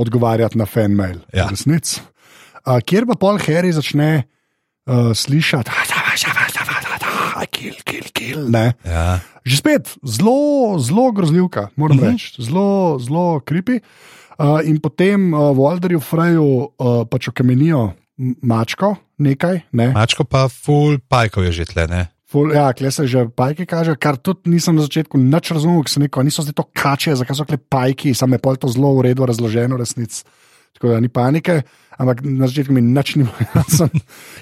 [0.00, 1.20] odgovarjati na fan mail.
[1.36, 1.46] Ja.
[1.52, 1.98] Resnic.
[2.64, 4.24] Uh, kjer pa pol Harry začne
[4.88, 5.70] uh, slišati,
[7.50, 8.40] kill, kill, kill.
[8.52, 8.72] Ne.
[8.84, 9.20] Ja.
[9.44, 12.08] Že spet zelo, zelo grozljivka, moram uh Mhm.
[12.08, 12.12] -huh.
[12.16, 13.80] reči, zelo, zelo kripi.
[14.40, 17.92] Uh, in potem uh, Walderju Freju uh, pač okamenijo
[18.42, 19.92] mačko, nekaj, ne.
[19.92, 22.06] Mačko pa full pajkov je že tle, ne?
[22.30, 25.90] Ful, ja, kle se že pajki kaže, kar tudi nisem na začetku nič razumel, ker
[25.90, 28.94] sem rekel, niso zdaj to kače, zakaj so kle pajki, sam je pol to zelo
[28.94, 30.22] v redu razloženo, resnic.
[30.78, 31.66] Tako da ni panike,
[31.98, 33.90] ampak na začetku mi nič ni bilo jasno.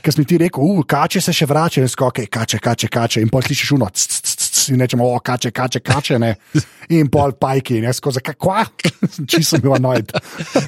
[0.04, 3.24] Ker si mi ti rekel, uh, kače se še vračajo, in skoke, kače, kače, kače.
[3.24, 3.88] In pol slišiš uno,
[4.72, 6.34] in rečemo, o, kače, kače, kače, ne.
[6.94, 8.64] In pol pajki, in jaz skozi, kakva,
[9.30, 10.12] čisto sem bil annoyed.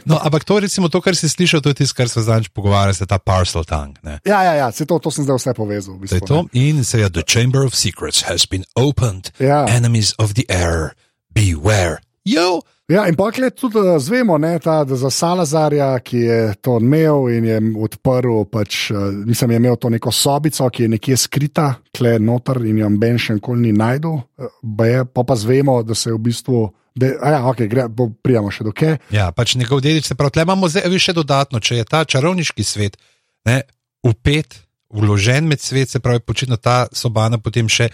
[0.04, 2.98] No, ampak to, recimo, to, kar si slišal, to je tisto, kar se zdaj pogovarja,
[3.00, 3.96] se ta parcel tongue.
[4.06, 4.20] Ne?
[4.28, 5.96] Ja, ja, ja, se to, to sem zdaj vse povezal.
[5.96, 6.44] V je bistvu, to.
[6.52, 9.32] In se je The Chamber of Secrets has been opened.
[9.40, 9.64] Ja.
[9.68, 10.92] Enemies of the air,
[11.32, 12.00] beware.
[12.30, 12.60] Yo!
[12.90, 16.78] Ja, in pa je tudi eh, zvemo, ne, ta, da za Salazarja, ki je to
[16.82, 18.94] imel in je odprl, pač, eh,
[19.26, 23.18] mislim, je imel to neko sobico, ki je nekje skrita, kle noter in jo Ben
[23.18, 24.20] še nikoli ni najdel.
[24.38, 26.70] eh, Pa pa zvemo, da se je v bistvu.
[26.94, 28.98] Da, a ja, okay, gre, bo, prijemo še do kje.
[29.14, 32.66] Ja, pač njegov dedič se pravi, tle imamo zdaj še dodatno, če je ta čarovniški
[32.66, 32.98] svet
[33.46, 33.62] ne,
[34.02, 34.58] upet,
[34.90, 37.88] vložen med svet, se pravi, počitno ta sobana potem še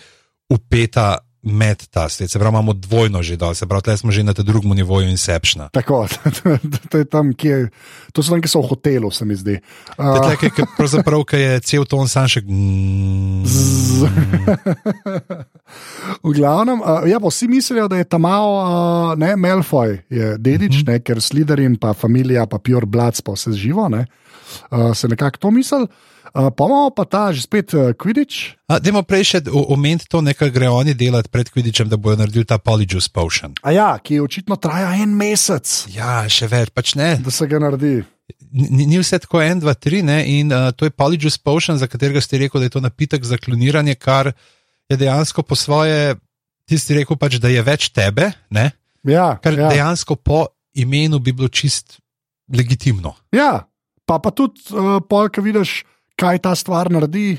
[0.49, 2.27] upeta med ta svet.
[2.27, 5.69] Se pravi, imamo dvojno že dol, se pravi, tle smo že na drugem nivoju Inceptiona.
[5.71, 6.05] Tako,
[6.91, 7.71] to, je tam, kje,
[8.11, 9.57] to so tam, ki so v hotelu, se mi zdi.
[9.95, 12.43] Uh, tle, ki- ki pravzaprav, ki je cel ton sam še.
[16.23, 18.69] v glavnem, uh, ja, vsi mislijo, da je tam malo, uh,
[19.15, 20.87] ne, Melfoy je dedič, Mhm.
[20.87, 24.07] ne, ker Sliderin, pa familija, pa Pure Bloods, pa vse živo, ne,
[24.71, 25.87] uh, se nekako to misli.
[26.37, 28.61] Uh, pa imamo pa ta že spet uh, Quidditch.
[28.69, 32.45] A, dajmo prej še omeniti to, nekaj gre oni delati pred Kvidičem, da bojo naredili
[32.45, 33.55] ta Polyjuice Potion.
[33.65, 37.15] A ja, ki očitno traja en mesec, Ja, še več, pač ne.
[37.25, 38.03] da se ga naredi.
[38.53, 40.19] Ni, ni vse tako, en, dva, tri, ne?
[40.29, 43.41] in uh, to je Polyjuice Potion, za katerega ste rekel, da je to napitek za
[43.41, 44.35] kloniranje, kar
[44.93, 46.19] je dejansko po svoje,
[46.69, 48.75] ti si rekel, pač, da je več tebe, ne?
[49.09, 49.73] Ja, kar ja.
[49.73, 51.97] dejansko po imenu bi bilo čist
[52.53, 53.17] legitimno.
[53.33, 53.65] ja.
[54.05, 55.81] pa, pa tudi uh, pol, ki vidiš,
[56.17, 57.39] kaj ta stvar naredi.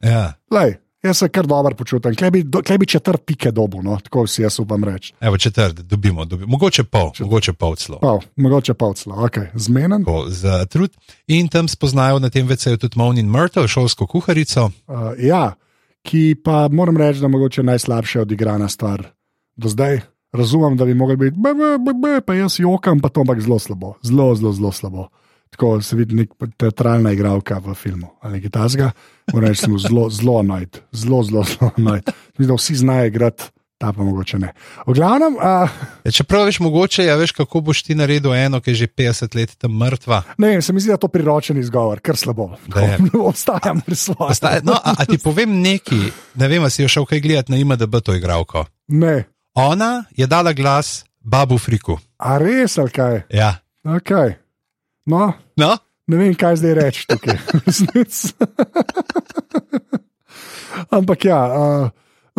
[0.00, 0.32] Ja.
[0.50, 4.26] Lej, jaz se kar dobro počutim, klej bi, do- bi četrt pike dobu, no, tako
[4.26, 5.12] si jaz upam reči.
[5.20, 7.98] Evo, četrt, dobimo, dobimo, mogoče pol, mogoče pol celo.
[7.98, 10.04] Pol, mogoče pa odslo, ok, zmenen.
[10.04, 10.96] Tako, Za trud.
[11.26, 14.70] In tam spoznajo na tem veceju tudi Monin Myrtle, šolsko kuharico.
[14.88, 15.52] Uh, ja,
[16.02, 19.06] ki pa moram reči, da je mogoče najslabše odigrana stvar
[19.56, 20.00] do zdaj.
[20.32, 23.40] Razumem, da bi mogli biti, be, be, be, be, pa jaz jokam, pa to ampak
[23.40, 25.08] zelo slabo, zelo, zelo, zelo slabo.
[25.50, 28.90] Tako se vidi nek teatralna igralka v filmu ali nekaj tasga.
[29.32, 32.10] Moram reči, da bil zelo, zelo annoyed, zelo, zelo, zelo annoyed.
[32.38, 33.44] Mislim, da vsi znajo igrati,
[33.78, 34.52] ta pa mogoče ne.
[34.86, 35.70] V glavnem, uh,
[36.04, 39.36] Ja, čeprav veš, mogoče ja, veš, kako boš ti naredil eno, ki je že 50
[39.36, 40.22] let tam mrtva.
[40.38, 42.50] ne vem, se mi zdi, da je to priročen izgovor, ker slabo.
[42.66, 42.96] Da
[43.30, 44.30] Obstajam pri svojem.
[44.30, 47.52] Ostaje, no, a, a ti povem nekaj, ne vem, a si jo šel kaj gledati
[47.52, 48.64] na IMDB to igralko.
[48.88, 51.98] Ne, Ona je dala glas Babu Friku.
[52.18, 53.22] a res ali kaj?
[53.30, 53.54] Ja.
[53.84, 54.34] Okay.
[55.10, 55.74] No, No?
[56.10, 57.36] ne vem, kaj zdaj reči tukaj.
[60.96, 61.90] Ampak ja, uh,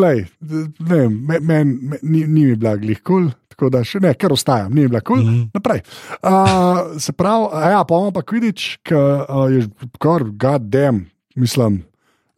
[0.02, 3.84] lej, ne vem, men, men, men, ni, ni mi bila glih kul, cool, tako da
[3.88, 5.22] še ne, ker ostajam, ni mi bila kul.
[5.22, 5.30] Cool.
[5.30, 5.44] Mhm.
[5.56, 5.84] Naprej.
[6.20, 9.68] Uh, se pravi, ja, pa imamo pa Kvidič, ki uh, je
[10.02, 11.06] kar goddamn,
[11.40, 11.74] mislim,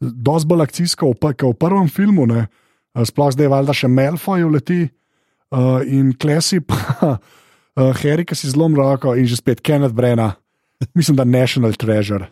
[0.02, 2.42] dosti bolj akcijsko, kot v prvem filmu, ne.
[2.94, 7.18] Sploh zdaj valjda še Melfoy uleti uh, in Klesi pa
[7.80, 10.34] uh, Harry, ki si zlom roko in že spet Kenneth Brena.
[10.96, 12.28] Mislim, da National Treasure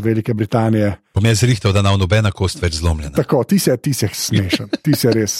[0.00, 0.96] Velike Britanije.
[1.14, 3.14] Bom jaz rihtal, da nam nobena kost več zlomljena.
[3.16, 5.36] Tako, ti si, ti si smešen, ti si res,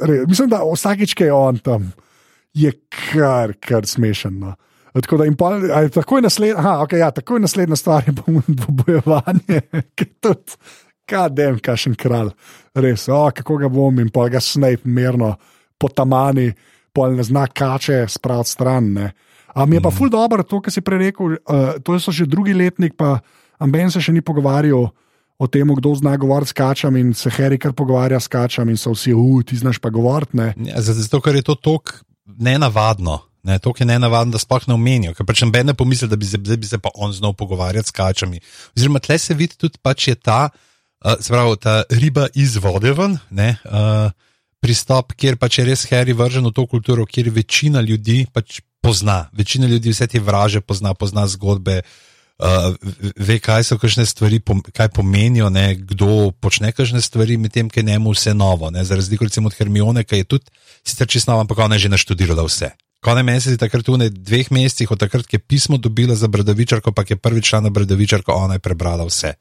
[0.00, 0.24] res.
[0.28, 1.90] Mislim, da vsakič, ki je on tam,
[2.56, 4.38] je kar, kar smešen.
[4.40, 4.54] No.
[4.96, 8.14] Tako da, in pol, a je takoj naslednja, aha, okay, ja, takoj naslednja stvar je
[8.16, 9.60] pa bojevanje,
[9.96, 10.56] ki je tudi,
[11.06, 12.32] kadem, kašen kralj,
[12.74, 15.34] res, o, kako ga bom in pol ga Snape mirno
[15.78, 16.48] po tamani,
[16.96, 18.92] pol ne zna kače spraviti stran.
[18.96, 19.12] Ne.
[19.56, 22.28] A mi je pa ful dobro to, kar si prej rekel, uh, to so že
[22.28, 23.20] drugi letnik, pa
[23.56, 24.90] Amben se še ni pogovarjal
[25.36, 28.80] o tem, kdo zna govoriti s kačami in se Harry kar pogovarja s kačami in
[28.80, 30.36] so vsi, uf, ti znaš pa govoriti.
[30.36, 33.20] ne." Ja, zato, ker je to tako nenavadno.
[33.46, 35.14] Ne, to je nenavadno, da sploh ne omenijo.
[35.14, 37.88] Ker pač noben ne pomisli, da bi se, da bi se pa on znal pogovarjati
[37.88, 38.40] s kačami.
[38.74, 43.14] Oziroma, tle se vidi tudi, pač je ta, uh, pravi, ta riba iz vode ven,
[43.30, 44.10] ne, uh,
[44.60, 49.26] pristop, kjer pač je res Harry vržen v to kulturo, kjer večina ljudi pač pozna,
[49.32, 51.82] večina ljudi vse te vraže pozna, pozna zgodbe.
[52.36, 52.74] Uh,
[53.16, 54.42] ve, kaj so kakšne stvari,
[54.76, 58.68] kaj pomenijo, ne, kdo počne kakšne stvari, medtem ko je njemu vse novo.
[58.70, 60.52] Ne, za razliko recimo od Hermione, ki je tudi
[60.84, 62.74] sicer čisto nova, ampak ona je že naštudirala vse.
[63.00, 67.08] Konaj mesec je takrat v dveh mesecih, od takrat, je pismo dobila za Bradavičarko, pa
[67.08, 69.32] je prvič šla na Bradavičarko, ona je prebrala vse,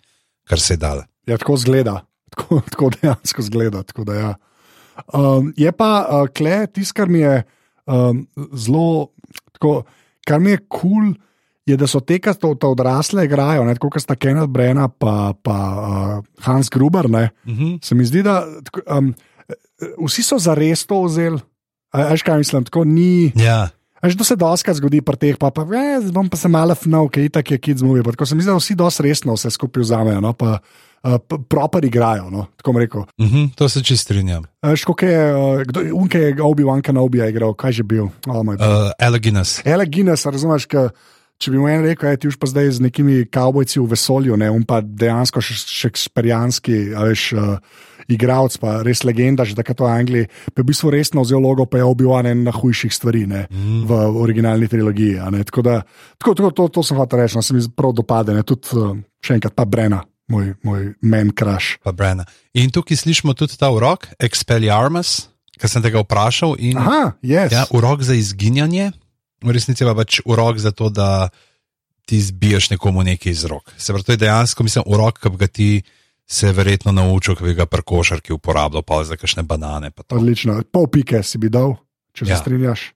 [0.47, 1.03] kar se je dala.
[1.27, 3.83] Ja, tako zgleda, tako, tako dejansko zgleda.
[3.83, 4.31] Tako da, ja.
[5.13, 7.43] Um, je pa uh, kle, tisto, kar mi je
[7.85, 9.09] um, zelo,
[9.53, 9.83] tako,
[10.27, 10.79] kar mi je kul.
[10.81, 11.13] Cool,
[11.65, 15.55] Je, da so te, ki so odrasle, igrajo, kot sta Kenneth Brenna in pa, pa
[15.57, 17.05] uh, Hans Gruber.
[17.05, 17.29] Uh Mhm.
[17.45, 17.79] -huh.
[17.85, 18.45] Se mi zdi, da
[18.97, 19.15] um,
[20.05, 21.39] vsi so za res to vzeli.
[21.93, 23.31] Veš, kaj mislim, tako ni.
[23.35, 23.69] Ja.
[24.05, 27.09] Veš, to se doskrat zgodi pri teh, pa, pa eh, bom pa se malo fnal,
[27.09, 28.03] ki je tako, je kids movie.
[28.05, 31.15] Tako se mi zdi, da vsi dosti resno vse skupaj vzamejo, no, pa uh,
[31.49, 33.01] proper igrajo, no, tako rekel.
[33.01, 34.45] Uh -huh, to se čist strinjam.
[34.61, 38.09] Kako je, uh, kdo, unke je Obi-Wan Kenobi igral, kaj že bil?
[38.27, 38.53] Oh, uh,
[38.99, 39.61] Eleginas.
[39.65, 40.89] Ele Guinness, razumeš, ka,
[41.41, 44.37] če bi mu en rekel, je ti už pa zdaj z nekimi kavbojci v vesolju,
[44.39, 47.33] ne, un pa dejansko šeksperijanski, veš.
[47.35, 51.41] Uh, igralec, pa res legenda, že takrat v Angliji, pa je v bistvu resno vzel
[51.41, 53.85] logo, pa je obival en najhujših stvari ne, mm.
[53.89, 55.21] v originalni trilogiji.
[55.49, 55.81] Tako da,
[56.21, 58.77] tako, tako, to, to sem hotel reči, no, se mi prav dopade, ne, tudi
[59.25, 60.03] še enkrat pa Brena.
[60.25, 61.77] Moj, moj men crash.
[62.57, 65.27] In tukaj slišimo tudi ta urok, Expelliarmus,
[65.61, 66.55] ki sem tega vprašal.
[66.65, 67.53] In, Aha, yes.
[67.53, 68.89] ja, urok za izginjanje,
[69.43, 71.29] v resnici pa pač urok za to, da
[72.05, 73.73] ti zbiješ nekomu nekaj iz rok.
[73.77, 75.69] Se pravi, to je dejansko, mislim, urok, ki ga ti
[76.25, 79.91] se je verjetno naučil, ki bi ga pri košarki uporabljal, pa za kakšne banane.
[80.09, 81.75] Odlično, pol pike si bi dal,
[82.13, 82.37] če se ja.
[82.37, 82.91] strinjaš.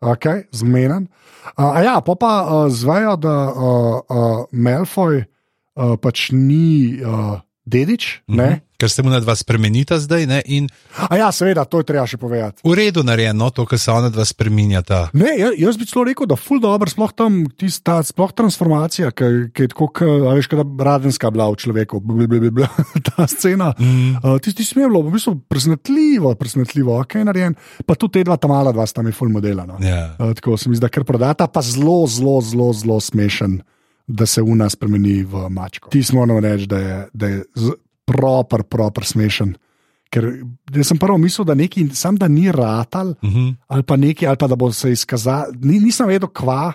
[0.00, 1.08] Okay, Zmeden.
[1.56, 8.22] Uh, ja, pa pa uh, zvejo, da uh, uh, Melfoj uh, pač ni uh, dedič.
[8.28, 8.60] Mm -hmm.
[8.76, 10.26] Ker se mu na dva spremenita zdaj.
[10.26, 10.68] Ne, in...
[11.08, 12.60] A ja, seveda, to je treba še povedati.
[12.64, 15.08] V redu narejeno, to, kar se ona dva spremenjata.
[15.16, 19.10] Ne, jaz, jaz bi celo rekel, da je ful dobro, sploh tam tista sploh transformacija,
[19.10, 19.24] ki
[19.56, 19.88] je tako,
[20.36, 22.68] veš, kot radenska bila v človeku, blablabla,
[23.08, 23.72] ta scena.
[23.78, 24.20] Mm.
[24.20, 27.56] Uh, Tisti smelo, v bistvu presenetljivo, presenetljivo, ok, narejen.
[27.86, 29.64] Pa tudi te dva ta mala dva sta mi ful modela.
[29.64, 29.80] No.
[29.80, 30.20] Yeah.
[30.20, 33.62] Uh, tako se mi zdi, ker prodata pa zelo, zelo, zelo, zelo smešen.
[34.06, 35.90] Da se v nas spremeni v mačko.
[35.90, 37.44] Ti smo morali reči, da je, da je
[38.06, 39.56] proper, proper smešen.
[40.10, 40.28] Ker
[40.86, 43.38] sem prvo mislil, da neki, sam da ni ratal, uh Mhm.
[43.38, 43.54] -huh.
[43.66, 45.44] ali pa neki, ali pa da bo se izkazal.
[45.60, 46.72] Ni, nisem vedel, kva,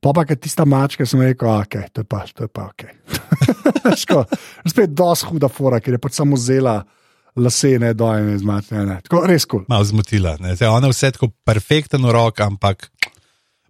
[0.00, 2.82] pa pa je tista mačka, sem rekel, ok, to je pa, to je pa ok.
[4.00, 4.24] Ško,
[4.66, 6.84] spet dosti huda fora, ker je pač samo zela.
[7.36, 8.74] Lase ne dojem iz mačke.
[9.06, 9.60] Tako res kul.
[9.60, 9.64] Cool.
[9.68, 10.36] Malo zmotila.
[10.40, 10.56] Ne.
[10.68, 12.90] Ona je vse tako perfekten rok, ampak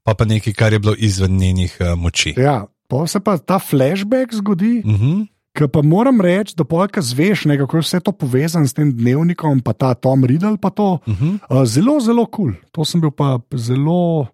[0.02, 2.34] pa, pa nekaj, kar je bilo izven njenih uh, moči.
[2.36, 4.82] Ja, pa se pa ta flashback zgodi.
[4.84, 5.26] Uh -huh.
[5.54, 8.92] Ker pa moram reči, da polka zveš, ne, kako je vse to povezano s tem
[8.94, 10.56] dnevnikom, pa ta Tom Riddle.
[10.62, 11.38] Pa to, uh -huh.
[11.50, 12.52] uh, zelo, zelo kul.
[12.52, 12.54] Cool.
[12.72, 14.26] To sem bil pa zelo,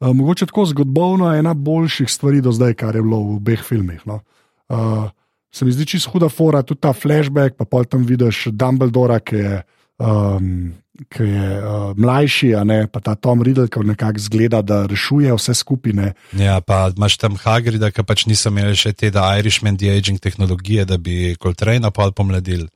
[0.00, 4.00] uh, mogoče tako zgodovino, ena boljših stvari do zdaj, kar je bilo v obeh filmih.
[4.06, 4.20] No.
[4.68, 5.10] Uh,
[5.52, 9.36] se mi zdi čisto huda fora, tudi ta flashback, pa pol tam vidiš Dumbledora, ki
[9.36, 9.62] je.
[9.98, 10.74] Um,
[11.10, 15.32] Ki je uh, mlajši, a ne pa ta Tom Riddle, ki nekako zgleda, da rešuje
[15.34, 16.12] vse skupine.
[16.38, 20.98] Ja, pa imaš tam Hagrida, ki pač niso imeli še te Irishman de-aging tehnologije, da
[20.98, 22.68] bi Coltrane pol pomladil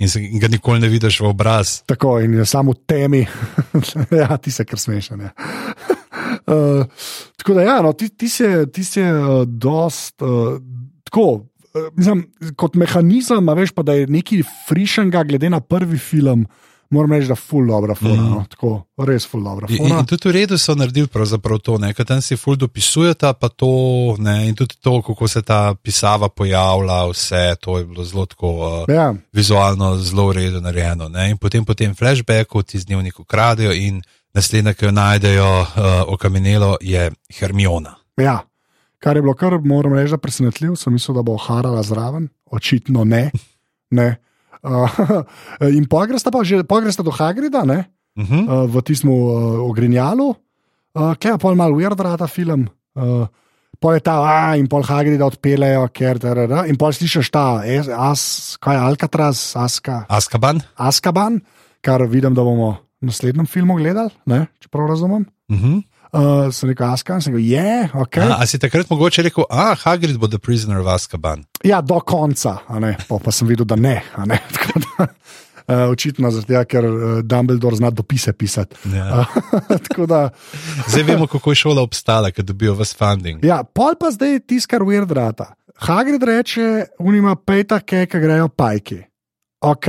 [0.00, 1.80] in, se, in ga nikoli ne vidiš v obraz.
[1.86, 3.22] Tako in je samo v temi,
[4.22, 5.20] ja, ti se kar smešen.
[5.20, 5.30] Ja.
[6.46, 6.82] uh,
[7.38, 10.22] tako da, ja, no, ti, ti si, ti si uh, dost.
[10.22, 10.56] Uh,
[11.04, 11.26] tako,
[11.74, 12.24] uh, mislim,
[12.56, 16.48] kot mehanizem, veš pa, da je nekaj frišenga, glede na prvi film.
[16.90, 18.16] Moram reči, da je ful dobro, mm.
[18.18, 18.70] no, tako
[19.06, 19.68] res ful dobro.
[19.70, 24.16] In, in tudi v redu so naredili to, ker tam si ful dopisujeta, pa to,
[24.18, 28.50] ne, in tudi to, kako se ta pisava pojavlja, vse to je bilo zelo tako
[28.50, 29.14] uh, ja.
[29.32, 31.08] vizualno, zelo v redu narejeno.
[31.08, 34.02] Ne, in potem po tem flashbacku ti z dnevnikom ukradejo in
[34.34, 35.68] naslednja, ki jo najdejo, uh,
[36.10, 37.94] okamenelo, je Hermiona.
[38.18, 38.40] Ja,
[38.98, 43.30] kar je bilo kar, moram reči, presenetljivo, sem mislil, da bo harala zraven, očitno ne.
[43.90, 44.16] ne.
[44.60, 45.24] Uh,
[45.78, 48.42] in pogresta pa že, pogresta do Hagrida, ne, uh -huh.
[48.44, 50.36] uh, v tistem uh, ogrinjalu,
[50.94, 52.68] uh, ki je pa malo ujerda ta film.
[52.94, 53.26] Uh,
[53.80, 56.68] Pol je ta, a, in pol Hagrida odpeljejo, ker je.
[56.68, 57.64] In pol slišiš ta,
[57.96, 60.04] as, kaj je Alcatraz, Aska.
[60.08, 60.60] Askaban.
[60.76, 61.40] Askaban,
[61.80, 65.24] kar vidim, da bomo v naslednjem filmu gledali, ne, če prav razumem.
[65.48, 65.82] Uh -huh.
[66.10, 68.16] Uh, sem rekel, Askaban, sem rekel, je, yeah, ok.
[68.24, 71.44] A, a si takrat mogoče rekel, ah, Hagrid bo the prisoner of Askaban.
[71.62, 74.00] Ja, do konca, pa, pa sem videl, da ne.
[74.26, 74.40] ne.
[74.98, 75.06] da,
[75.70, 78.76] uh, očitno zato, ker uh, Dumbledore zna dopise pisati.
[78.94, 79.24] Ja.
[80.00, 80.30] Uh, da,
[80.88, 83.44] zdaj vemo, kako je šola obstala, ker dobijo vas funding.
[83.44, 85.52] Ja, pol pa zdaj tiskar weird rata.
[85.76, 89.02] Hagrid reče, unima pejta, ki grejo pajki.
[89.60, 89.86] Ok.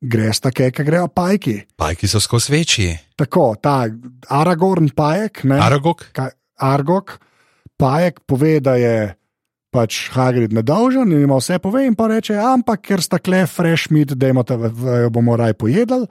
[0.00, 1.56] Greš tako, ki grejo pajki.
[1.76, 2.92] Pajki so skozi večji.
[3.20, 3.84] Tako, ta
[4.32, 5.44] Aragorn pajek.
[5.44, 6.06] Ne, Aragog.
[6.16, 7.18] Ka, Argog,
[7.76, 9.14] pajek pove, da je
[9.70, 13.92] pač Hagrid nedolžen in ima vse pove, in pa reče, ampak ker sta kle fresh
[13.94, 16.06] meat, da jo bomo raj pojedli.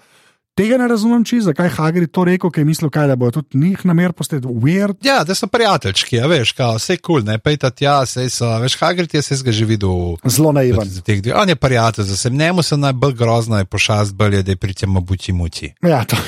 [0.59, 3.59] Tega ne razumem, či, zakaj Hagrid to rekel, ker je mislil, kaj, da bo tudi
[3.59, 4.99] njih namer postati weird.
[5.05, 8.49] Ja, da so prijateljčki, a veš, kao, vse kul, cool, ne pejta tja, vse so,
[8.63, 10.17] veš, Hagrid je se ga že videl.
[10.25, 10.87] Zelo naivan.
[10.89, 11.23] dveh.
[11.35, 14.73] On je prijatelj, za se njemu se najbolj grozna je pošast, bolje, da je pri
[14.73, 15.73] tem obuti muti.
[15.81, 16.17] Ja, to.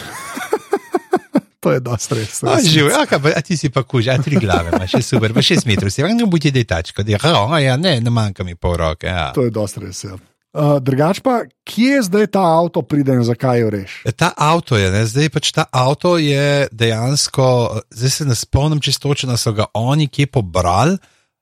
[1.62, 2.40] To je dosti res.
[2.42, 5.30] A, živ, a, kaj, a ti si pa kuž, a tri glave, imaš še super,
[5.30, 7.20] pa šest metrov, si ne buti da je tačko, da je,
[7.68, 9.06] ja, ne, ne manjka mi pol roke.
[9.06, 9.30] Ja.
[9.38, 10.02] To je dosti res.
[10.10, 10.18] Ja.
[10.52, 14.02] Uh, drugač pa, kje zdaj ta avto pride in zakaj jo reš?
[14.04, 15.06] E, Ta avto je, ne?
[15.08, 20.28] zdaj pač ta avto je dejansko, zdaj se ne spomnim čistočno, so ga oni kje
[20.28, 21.00] pobrali.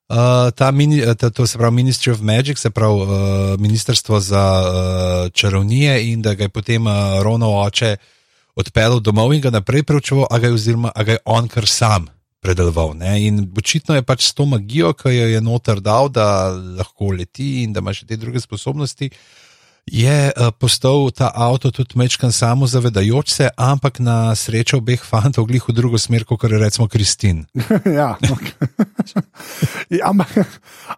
[0.09, 3.09] Uh, ta mini, ta, to se pravi Ministry of Magic, se pravi uh,
[3.57, 7.97] Ministrstvo za uh, čarovnije, in da ga je potem uh, Rono oče
[8.55, 11.65] odpeljal domov in ga naprej preučeval, a ga je, oziroma, a ga je on kar
[11.65, 12.95] sam predeloval.
[12.97, 13.17] Ne?
[13.27, 17.63] In očitno je pač s to magijo, ki jo je noter dal, da lahko leti
[17.63, 19.11] in da ima še te druge sposobnosti,
[19.89, 25.47] je uh, postal ta avto tudi mečkan samo zavedajoč se, ampak na srečo obeh fantov
[25.49, 27.45] glih v drugo smer, kot je recimo Kristin.
[27.99, 28.53] ja, okay.
[29.97, 30.45] ja, ampak,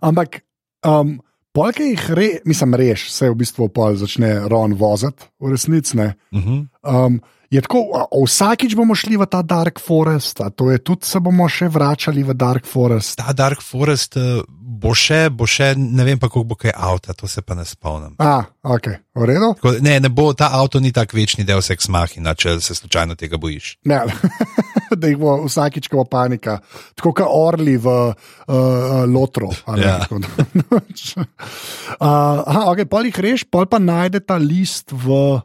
[0.01, 0.41] ampak
[0.83, 1.19] um,
[1.55, 5.97] polke jih re, mislim, reš, se v bistvu pol začne Ron voziti, v resnici.
[5.97, 6.67] Uh -huh.
[6.83, 7.21] Um,
[7.51, 11.05] je tako, a, a vsakič bomo šli v ta Dark Forest, a to je tudi
[11.05, 13.19] se bomo še vračali v Dark Forest.
[13.19, 14.39] Ta Dark Forest uh,
[14.81, 17.65] bo še, bo še, ne vem pa, koliko bo kaj avta, to se pa ne
[17.67, 18.15] spomnim.
[18.23, 18.87] A, ok,
[19.19, 19.51] v redu.
[19.59, 23.19] Tako, ne, ne bo, ta avto ni tak večni del seks mahina, če se slučajno
[23.19, 23.75] tega bojiš.
[23.91, 23.99] Ne,
[24.99, 26.61] da jih bo vsakič, ko bo panika,
[26.95, 29.51] tako kot orli v uh, Lotro.
[29.75, 29.99] Ja.
[30.07, 30.23] uh,
[31.99, 35.41] aha, okay, pol jih reš, pol pa najde ta list v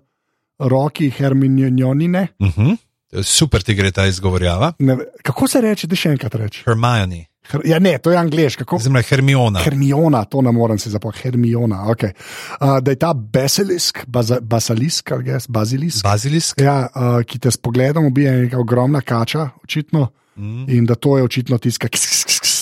[0.58, 2.28] roki Herminionine.
[2.38, 2.76] Uh -huh.
[3.22, 4.72] Super ti gre ta izgovorjava.
[4.78, 6.62] Ne, kako se reče, da še enkrat reče?
[6.64, 8.66] Hermione, Her, ja, ne, to je angliško.
[8.76, 9.62] Oziroma Hermiona.
[9.62, 11.84] Hermiona, to ne morem si zapomniti, Hermiona.
[11.92, 12.14] Okay.
[12.58, 16.02] Uh, da je ta basilisk, baza, basilisk, ali guess, bazilisk.
[16.04, 16.60] Bazilisk.
[16.60, 20.08] Ja, uh, ki te s pogledom ubije, je neka ogromna kača, očitno.
[20.36, 20.66] Mm.
[20.68, 22.00] In da to je očitno tiska, ki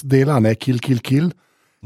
[0.05, 1.33] dela, ne kill, kill, kill.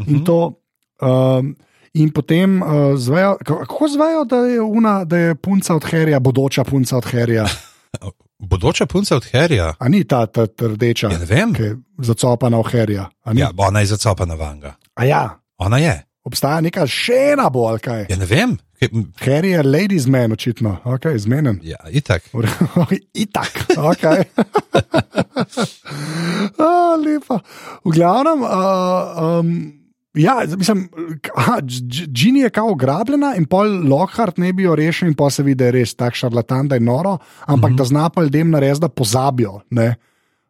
[0.06, 0.58] In, to,
[1.02, 1.54] um,
[1.94, 6.64] in potem uh, zvejo, kako, zvejo, da je, una, da je punca od Herja, bodoča
[6.64, 7.46] punca od Herja.
[8.38, 9.74] Bodoča punca od Herja.
[9.78, 13.08] A ni ta, ta, ta rdeča, Ja, ki je zacopana v Herja.
[13.34, 14.74] Ja, ona je zacopana vanga.
[14.94, 16.04] A ja, Ona je.
[16.24, 18.06] obstaja neka še ena bolj kaj.
[18.10, 18.58] Ja, ne vem.
[19.18, 21.58] Harry je ladies man, očitno, ok, zmeden.
[21.66, 22.22] ja, itak.
[23.24, 24.04] Itak, ok.
[26.62, 27.40] ah, lepa.
[27.84, 29.72] V glavnem, uh, um,
[30.18, 30.88] ja, mislim,
[31.36, 31.60] aha,
[32.12, 35.58] Džini je kao ugrabljena in pol Lockhart ne bi jo rešil, in pa se vidi,
[35.62, 37.78] da je res tak šarlatan, da je noro, ampak mm -hmm.
[37.78, 39.94] da zna pa ljudem narediti, da pozabijo ne,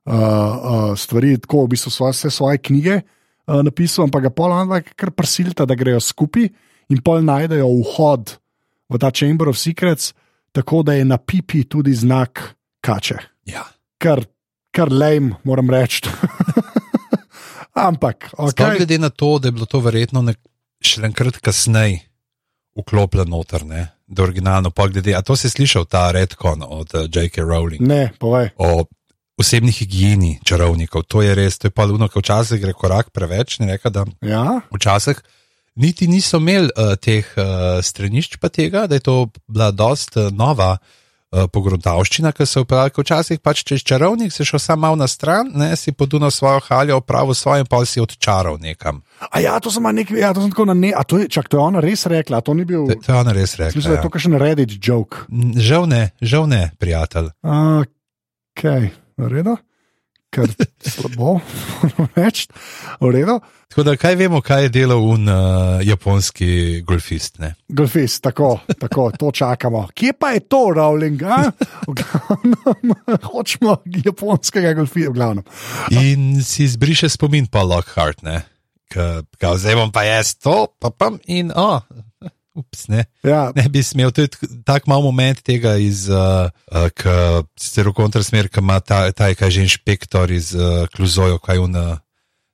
[0.05, 3.01] uh, uh, stvari, tako v bistvu svoje, vse svoje knjige
[3.47, 6.49] uh, napisal, ampak ga pol onda kar prisilita, da grejo skupaj
[6.89, 8.37] in pol najdejo vhod
[8.89, 10.15] v ta Chamber of Secrets,
[10.53, 13.19] tako da je na pipi tudi znak kače.
[13.45, 13.65] Ja.
[13.99, 14.25] Kar,
[14.71, 16.03] kar lame, moram reči.
[17.79, 18.77] Ampak, okay.
[18.77, 20.39] glede na to, da je bilo to verjetno nek,
[20.83, 22.05] še enkrat kasneje
[22.79, 24.71] vklopljeno noter, ne, da originalno.
[24.71, 27.43] Pa glede, a to si slišal, ta redkon od uh, J.K.
[27.43, 28.53] Rowling ne, povej.
[28.59, 28.87] o
[29.39, 31.07] osebni higieni čarovnikov.
[31.11, 33.59] To je res, to je pa luno, ki včasih gre korak preveč.
[33.63, 35.23] Ne reka, da Ja, včasih
[35.79, 40.31] niti niso imeli uh, teh uh, stranišč, pa tega, da je to bila dost uh,
[40.35, 40.77] nova
[41.33, 42.91] uh, pogruntavščina, ki se upravlja.
[42.91, 46.61] ker Včasih pač čez čarovnik si šel samo malo na stran, ne, si podunal svojo
[46.69, 49.03] haljo, opravil svoje, in pa si odčaral nekam.
[49.31, 50.93] A ja, to sem, nek, ja, to sem tako na ne.
[50.97, 52.87] A to je, čak, to je ona res rekla, to ni bil.
[52.89, 53.77] To, to je ona res rekla.
[53.77, 54.15] Mislim, da je to Ja.
[54.17, 55.27] kakšen Reddit joke.
[55.57, 57.33] Žal ne, žal ne, prijatelj.
[57.45, 58.65] Ok,
[59.19, 59.57] v redu.
[60.31, 60.51] Ker
[60.85, 61.39] slabo,
[61.83, 62.49] moram reči.
[63.69, 67.39] Tako da kaj vemo, kaj je delal un uh, japonski golfist.
[67.39, 67.55] Ne?
[67.69, 69.87] Golfist, tako, tako, to čakamo.
[69.95, 71.19] Kje pa je to, Rowling?
[71.99, 72.95] glavnem,
[73.33, 75.45] hočemo japonskega golfista, v glavnem.
[75.91, 78.43] In si izbriše spomin pa Lockhart, ne.
[78.89, 81.69] Ka, ka, zdaj bom pa jaz to, pa pam in o.
[81.77, 81.81] Oh,
[82.59, 83.05] ups, ne.
[83.27, 84.11] Ja, ne bi smel.
[84.15, 87.15] To je tak- tak mal moment tega, iz, uh, uh, ki
[87.57, 91.63] sicer v kontrasmer, ki ima ta, ta je kaj že inšpektor iz uh, Kluzojo, kaj
[91.65, 91.75] un.
[91.77, 91.97] Uh,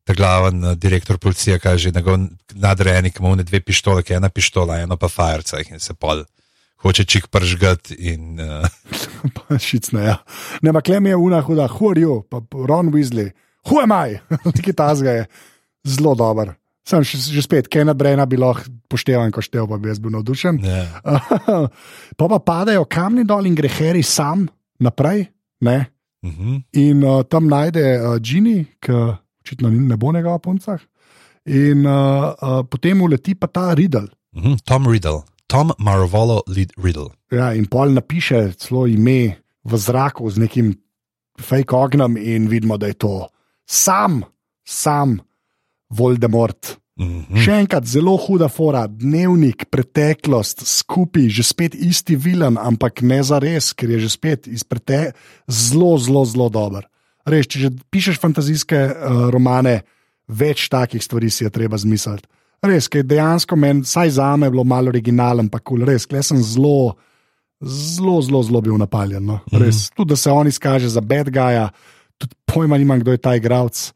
[0.05, 2.29] Ta glaven uh, direktor policije kaže, da je
[2.61, 6.21] nadrejeni, ki ima dve pištole, ki je ena pištola, eno pa fajerca in se pol
[6.85, 7.97] hoče čik pržgati.
[8.12, 8.69] In, uh,
[9.37, 10.19] pa šicne, ja.
[10.62, 13.33] Ne, ampak klem je una huda, you, pa Ron Weasley,
[13.65, 14.21] who am I?
[14.57, 15.25] Nekaj tazga je
[15.88, 16.55] zelo dober.
[16.85, 20.15] Sem še, že spet, Kena Brena bi lahko pošteval, ko štev, pa bi jaz bil
[20.15, 20.63] navdušen.
[20.63, 20.87] ja.
[22.19, 24.47] pa pa padajo kamni dol in gre Harry sam
[24.79, 25.27] naprej,
[25.61, 25.79] ne?
[26.25, 26.63] uh -huh.
[26.73, 28.92] in uh, tam najde uh, Gini, ki
[29.45, 30.79] očitno ni- ne bo njegova punca.
[31.45, 34.09] In uh, uh, potem uleti pa ta Riddle.
[34.37, 34.59] uh -huh.
[34.65, 35.23] Tom Riddle.
[35.47, 36.42] Tom Marovolo
[36.77, 37.11] Riddle.
[37.31, 40.75] Ja, in pol napiše celo ime v zraku z nekim
[41.40, 43.29] fake ognjem, in vidimo, da je to
[43.67, 44.23] sam,
[44.65, 45.21] sam
[45.90, 46.83] Voldemort.
[46.95, 53.19] Mm Še enkrat, zelo huda fora, dnevnik, preteklost, skupaj, že spet isti vilen, ampak ne
[53.27, 55.19] za res, ker je že spet iz preteklosti
[55.51, 56.87] zelo, zelo, zelo dober.
[57.27, 59.83] Res, če že pišeš fantazijske uh, romane,
[60.29, 62.29] več takih stvari si je treba zmisliti.
[62.65, 66.23] Res, ker dejansko meni, saj za me, bilo malo originalen, pa kul, cool, res, ker
[66.25, 66.95] sem zelo,
[67.61, 69.25] zelo, zelo, zelo bil napaljen.
[69.27, 69.42] No?
[69.53, 71.69] Res, tudi da se on izkaže za bad guya,
[72.21, 73.90] tudi pojma nimam, kdo je ta igralec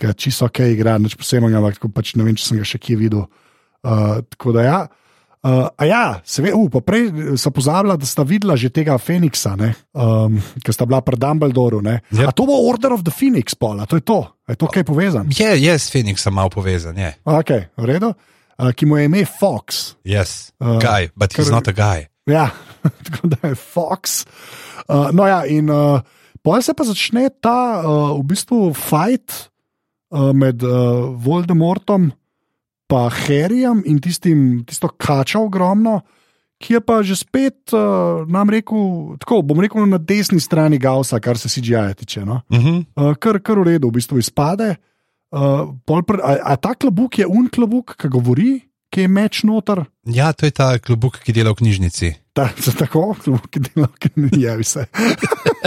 [0.00, 2.96] ki čisto ok igra, nič posebnega, ampak pač ne vem, če sem ga še kje
[3.00, 3.28] videl.
[3.84, 4.80] Uh, tako da ja.
[5.40, 9.54] Uh, a ja, se ve, uh, prej sem pozabila, da sta videla že tega Feniksa,
[9.56, 11.80] um, ki sta bila pri Dumbledoru.
[11.80, 12.28] Yep.
[12.28, 15.32] A to bo Order of the Phoenix, pola, to je to, je to kaj povezan?
[15.32, 17.16] Je, je s Feniksom malo povezan, je.
[17.24, 18.12] Ok, v redu.
[18.60, 19.96] Uh, ki mu je ime Fox.
[20.04, 22.12] Yes, uh, guy, but he's kar, not a guy.
[22.28, 22.52] Ja,
[23.08, 24.28] tako da je Fox.
[24.84, 26.04] Uh, no ja, in uh,
[26.44, 29.49] potem se pa začne ta uh, v bistvu fight.
[30.10, 32.10] Eh, med uh, Voldemortom
[32.90, 36.00] in Harryjem in tistim, tisto kačo ogromno,
[36.58, 41.20] ki je pa že spet uh, nam rekel, tako bom rekel, na desni strani Gausa,
[41.22, 42.24] kar se CGI tiče.
[42.26, 42.40] No?
[42.50, 42.84] Uh -huh.
[42.96, 44.76] uh, kar, kar v redu, v bistvu izpade.
[45.30, 49.84] Uh, pr, a, a ta klobuk je un klobuk, ki govori, ki je meč noter?
[50.06, 52.14] Ja, to je ta klobuk, ki dela v knjižnici.
[52.32, 54.86] Ta, tako, klobuk, ki dela v knjižnici, ja, vse.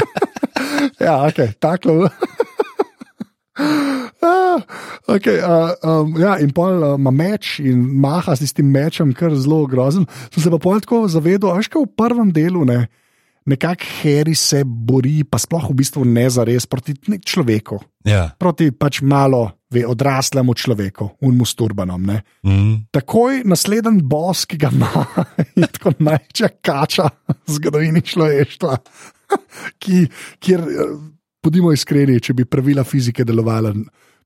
[1.07, 2.11] ja, ok, ta klobuk.
[4.23, 4.63] Ah,
[5.07, 9.33] okay, uh, um, ja, in pol uh, ima meč in maha s tistim mečem, kar
[9.33, 10.05] je zelo grozen.
[10.31, 12.85] Sem se pa pol tako zavedel, až kaj v prvem delu ne.
[13.43, 17.81] Nekako Harry se bori, pa sploh v bistvu ne za res proti človeku.
[18.07, 18.29] Ja.
[18.39, 22.07] Proti pač malo ve, odraslemu človeku, unmu sturbanom.
[22.47, 22.87] Mm.
[22.95, 24.91] Takoj naslednji boss, ki ga ima,
[25.59, 28.77] je tako največja kača v zgodovini človeštva,
[29.83, 30.05] ki,
[30.39, 30.63] kjer
[31.43, 33.73] Bodimo iskreni, če bi pravila fizike delovala,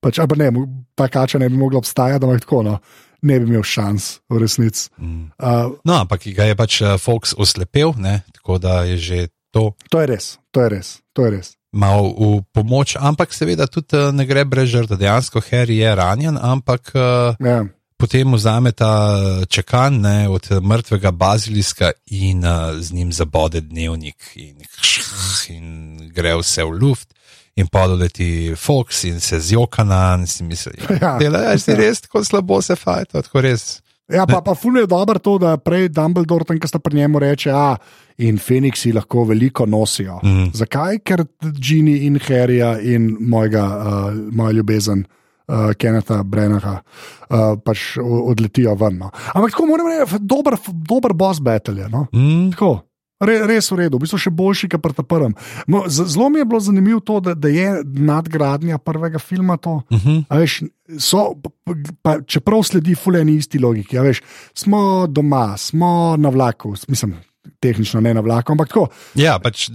[0.03, 0.51] pač, ne,
[0.97, 2.77] ta kača ne bi mogla obstajati, da bi tako, no,
[3.25, 4.89] ne bi imel šans, v resnici.
[5.01, 5.29] Mm.
[5.37, 9.71] Uh, no, ampak ga je pač uh, Fox oslepel, ne, tako da je že to.
[9.89, 10.97] To je res, to je res.
[11.17, 11.55] To je res.
[11.73, 15.01] Mal v pomoč, ampak seveda tudi uh, ne gre brez žrtev.
[15.01, 17.65] Dejansko Harry je ranjen, ampak uh, ja
[17.97, 19.17] potem vzame ta
[19.49, 24.55] čekan ne, od mrtvega baziliska in uh, z njim zabode dnevnik, in,
[25.49, 27.13] in gre vse v luft.
[27.57, 31.75] In podoleti Fox in se zjoka na in si misli, da ja, je ja.
[31.75, 33.79] res tako slabo se fajta, tako res.
[34.13, 37.19] Ja, pa, pa fulno je dobro to, da prej Dumbledore, tam, ki sta pri njemu
[37.19, 37.75] reče, a
[38.23, 40.19] in Fenixi lahko veliko nosijo.
[40.23, 40.51] Mm.
[40.53, 41.01] Zakaj?
[41.03, 45.03] Ker Gini in Harryja in mojega, uh, moja ljubezen
[45.47, 46.81] uh, Keneta Brennaha,
[47.29, 48.99] uh, pač odletijo ven.
[49.03, 49.11] No.
[49.33, 51.89] Ampak tako moram reči, dober, dober boss battle.
[51.91, 52.07] No?
[52.13, 52.51] Mm.
[53.17, 55.33] Re, res v redu, v bistvu še boljši, kot pri prvem.
[55.65, 59.57] No, zelo mi je bilo zanimivo to, da, da je nadgradnja prvega filma.
[59.57, 60.19] To, uh -huh.
[60.29, 60.61] veš,
[61.01, 61.33] so,
[62.05, 63.97] pa, čeprav sledi fuleni isti logiki.
[63.97, 64.21] Veš,
[64.53, 67.17] smo doma, smo na vlaku, mislim,
[67.59, 68.87] tehnično ne na vlaku, ampak tako.
[69.15, 69.67] Ja, pač,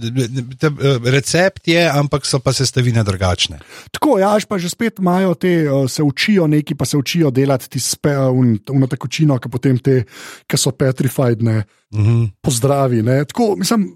[0.59, 0.71] te,
[1.11, 3.59] recept je, ampak so pa sestavine drugačne.
[3.91, 5.53] Tako, ja, pa že spet imajo te,
[5.87, 10.03] se učijo neki, pa se učijo delati ti spe, un, uno tekočino, ki potem te,
[10.47, 11.63] ki so petrified, ne,
[11.95, 12.23] mhm.
[12.41, 13.03] pozdravi.
[13.03, 13.25] Ne.
[13.25, 13.91] Tako, mislim.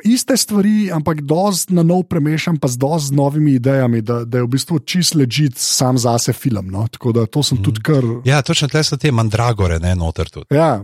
[0.00, 4.46] Iste stvari, ampak dosti na nov premešam, pa z dosti novimi idejami, da, da je
[4.46, 6.70] v bistvu čist ležit sam zase film.
[6.72, 6.86] No?
[6.88, 7.64] Tako da to sem mm.
[7.66, 8.06] tudi kar.
[8.24, 10.56] Ja, točno te so te mandragore, ne noter tudi.
[10.56, 10.78] Ja,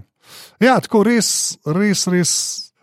[0.60, 2.32] Ja, tako res, res, res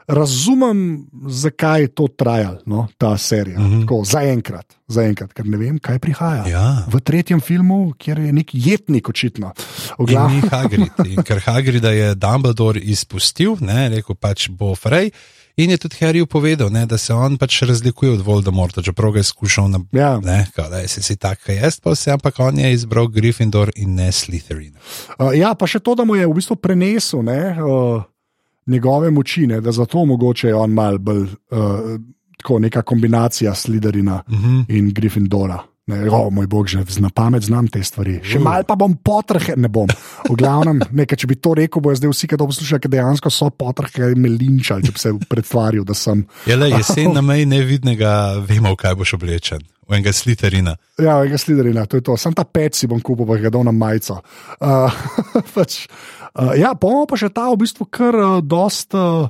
[0.08, 3.60] razumem, zakaj je to trajalo, no, ta serija.
[3.60, 4.06] Mm -hmm.
[4.06, 5.02] Zaenkrat, za
[5.34, 6.48] ker ne vem, kaj prihaja.
[6.48, 6.86] Ja.
[6.88, 9.54] V tretjem filmu, kjer je nek jetnik, očitno.
[9.98, 10.32] Glav...
[10.52, 10.92] Hagrid,
[11.28, 15.12] ker Hagrid je Dumbledore izpustil, ne, rekel pač bo Frey.
[15.54, 19.20] In je tudi Harry povedal, ne, da se on pač razlikuje od Voldemorta, čeprav ga
[19.20, 20.18] je skušal na ja.
[20.18, 24.10] ne, da je si tako jaz, pa vse, ampak on je izbral Gryffindor in ne
[24.12, 24.74] Slytherin.
[25.20, 28.02] Uh, ja, pa še to, da mu je v bistvu prenesel ne, uh,
[28.68, 32.00] njegove moči, ne, da zato mogoče je on mal bolj uh,
[32.38, 34.60] tako neka kombinacija Slytherina uh mhm.
[34.60, 34.66] -huh.
[34.68, 35.60] in Gryffindora.
[35.86, 38.22] Ne, o, moj bog, že na pamet znam te stvari.
[38.24, 39.90] Še malo pa bom potrhe, ne bom.
[40.30, 43.28] V glavnem, nekaj, če bi to rekel, bojo zdaj vsi, ki to poslušajo, ker dejansko
[43.28, 46.24] so potrhe, me linčali, če bi se predstavil, da sem.
[46.48, 49.60] Je le jesen na meji nevidnega, vemo, kaj boš oblečen.
[49.88, 50.76] V enega sliterina.
[50.98, 52.18] Ja, v enega sliterina, to je to.
[52.20, 54.22] Sam ta pec si bom kupil, pa ga dal na majico.
[54.60, 54.92] Uh,
[55.56, 55.86] pač,
[56.36, 59.28] uh, ja, bomo pa še ta v bistvu kar uh, dost uh,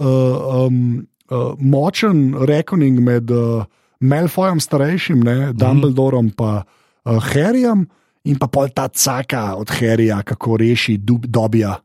[0.00, 3.30] um, uh, močen reckoning med.
[3.30, 3.68] Uh,
[4.00, 5.56] Melfojem starejšim, ne, mhm.
[5.60, 7.84] Dumbledorom in uh, Harryjem,
[8.24, 11.76] in pa pol ta caka od Harryja, kako reši dub, dobija,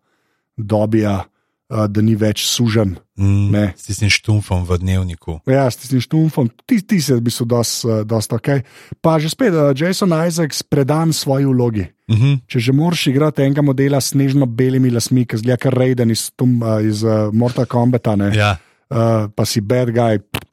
[0.55, 1.24] dobija
[1.70, 2.95] da ni več sužen.
[3.18, 5.39] Mm, s tistim štumfom v dnevniku.
[5.49, 8.61] Ja, s tistim štumfom, ti, ti se bi so dosta ok.
[9.01, 11.88] Pa že spet, uh, Jason Isaacs predan svoji vlogi.
[12.11, 12.45] Mhm.
[12.45, 16.61] Če že moraš igrati enega modela s snežno-belimi lasmi, ki zgleda kar Raiden iz, Tom-
[16.61, 18.57] uh, iz uh, Mortal Kombata, ne, Ja,
[18.91, 20.45] uh, pa si bad guy, pff,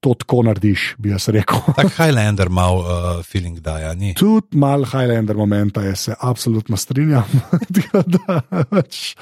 [0.00, 1.60] to tako narediš, bi jaz rekel.
[1.78, 2.88] tak Highlander mal uh,
[3.26, 4.14] feeling daja, ni.
[4.18, 7.28] Tudi mal Highlander momenta, jaz se absolutno strinjam.
[7.76, 8.40] Tako da,
[8.70, 9.14] pač,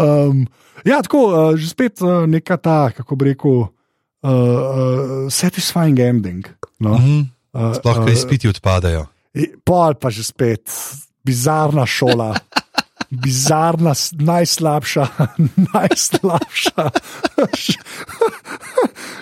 [0.00, 0.46] um,
[0.84, 6.48] ja, tako, uh, že spet uh, neka ta, kako bi rekel, uh, uh, satisfying ending.
[6.78, 6.96] No?
[6.98, 7.20] Mhm.
[7.54, 9.04] Uh, Sploh, ko izpiti odpadajo.
[9.62, 10.66] Pol pa že spet,
[11.22, 12.32] bizarna šola.
[13.22, 15.06] Bizarna, najslabša,
[15.74, 16.88] najslabša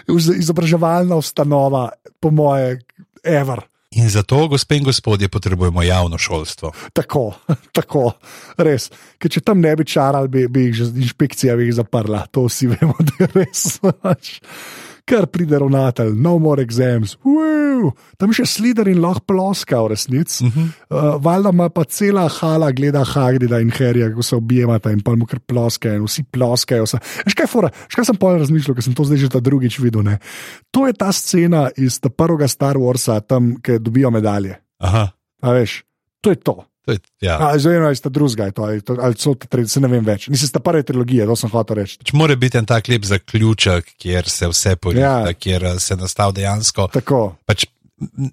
[0.09, 1.91] iz- izobraževalna ustanova,
[2.21, 2.81] po moje,
[3.25, 3.61] ever.
[3.93, 6.73] In zato, gospe in gospodje, potrebujemo javno šolstvo.
[6.93, 7.33] Tako,
[7.77, 8.13] tako,
[8.57, 8.89] res.
[9.19, 12.25] Ker če tam ne bi čarali, bi, bi jih že inšpekcija bi jih zaprla.
[12.33, 13.67] To vsi vemo, da je res.
[15.05, 17.91] Kar pride ravnatelj, no more exams, Woo!
[18.21, 20.47] tam še slider in lahko ploska, v resnici.
[20.47, 20.69] Uh -huh.
[20.91, 25.15] uh, Valjda ima pa cela hala, gleda Hagrida in Herja, kako se objemata in pa
[25.17, 26.85] mu kar ploskajo, in vsi ploskajo.
[27.27, 29.79] Veš kaj, fora, veš kaj sem pol razmišljal, ker sem to zdaj že ta drugič
[29.79, 30.03] videl.
[30.03, 30.19] Ne?
[30.71, 34.57] To je ta scena iz prvega Star Warsa, tam, kjer dobijo medalje.
[34.79, 35.09] Aha,
[35.43, 35.83] A veš,
[36.21, 36.63] to je to.
[36.85, 37.37] To je, ja.
[37.39, 37.77] A, Zdaj,
[38.47, 40.29] je to, ali, to, ali so te tri, se ne vem več.
[40.29, 41.99] Nisi sta prve trilogije, to sem hotel reči.
[42.03, 45.35] Pač mora biti en tak lep zaključek, kjer se vse porihta, Ja.
[45.35, 46.89] kjer eh, se nastav dejansko.
[46.93, 47.37] Tako.
[47.47, 47.67] Pač,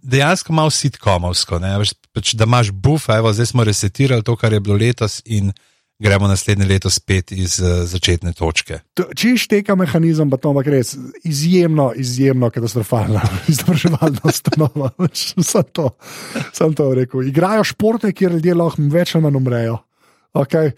[0.03, 1.75] dejansko malo sitkomovsko, ne?
[2.13, 5.53] Pač, da imaš buf, evo, zdaj smo resetirali to, kar je bilo letos, in
[5.99, 8.79] gremo naslednje leto spet iz uh, začetne točke.
[8.95, 10.95] To- Če šteka mehanizem, pa to ampak res
[11.27, 13.21] izjemno, izjemno katastrofalna
[13.51, 14.89] izobraževalna ustanova.
[15.13, 15.89] Sem to,
[16.53, 17.27] sem to rekel.
[17.27, 19.77] Igrajo športe, kjer ljudje lahko več ali manj umrejo.
[20.33, 20.71] Okay.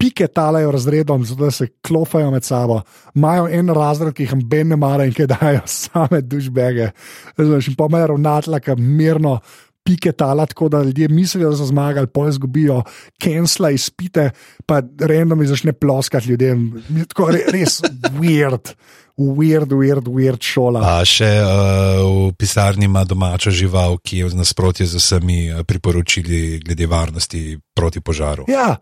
[0.00, 2.78] Pike talajo razredom, zato se klofajo med sabo.
[3.14, 6.88] Imajo en razred, ki jih ben ne mara in ki dajo same dušbege.
[7.36, 9.38] Razumeš, In pa imajo ravnatla, ki mirno
[9.84, 12.82] pike tala, tako da ljudje mislijo, da so zmagali, pol izgubijo,
[13.20, 14.30] kensla izpite,
[14.66, 16.70] pa random začne ploskati ljudem.
[17.08, 17.82] Tako re, res
[18.16, 18.72] weird,
[19.18, 20.80] weird, weird, weird šola.
[20.80, 25.62] A še uh, v pisarni ima domačo žival, ki je v nasprotju z vsemi eh,
[25.68, 28.48] priporočili glede varnosti proti požaru.
[28.48, 28.74] Ja,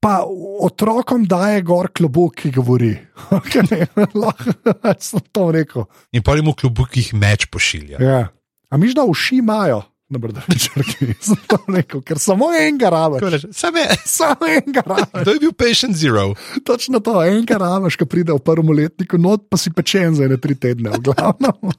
[0.00, 0.20] pa
[0.60, 2.94] otrokom daje gor klobuk, ki govori.
[3.34, 4.52] Okay, lahko
[5.00, 5.86] sem to rekel.
[6.12, 7.98] In pa jim v klubukih meč pošilja.
[7.98, 8.22] Ja.
[8.70, 9.82] A miš, da uši imajo?
[10.06, 13.46] Na brdavičarki, sem to rekel, ker samo enega rabiš.
[13.50, 15.16] Sam je, Samo enega rabiš.
[15.16, 16.34] kdo je bil patient zero?
[16.62, 20.36] Točno to, enega rabiš, ki pride v prvem letniku, not pa si pečen za ene
[20.36, 21.72] tri tedne, v glavnem.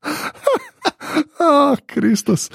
[1.38, 2.48] Ah, Kristus.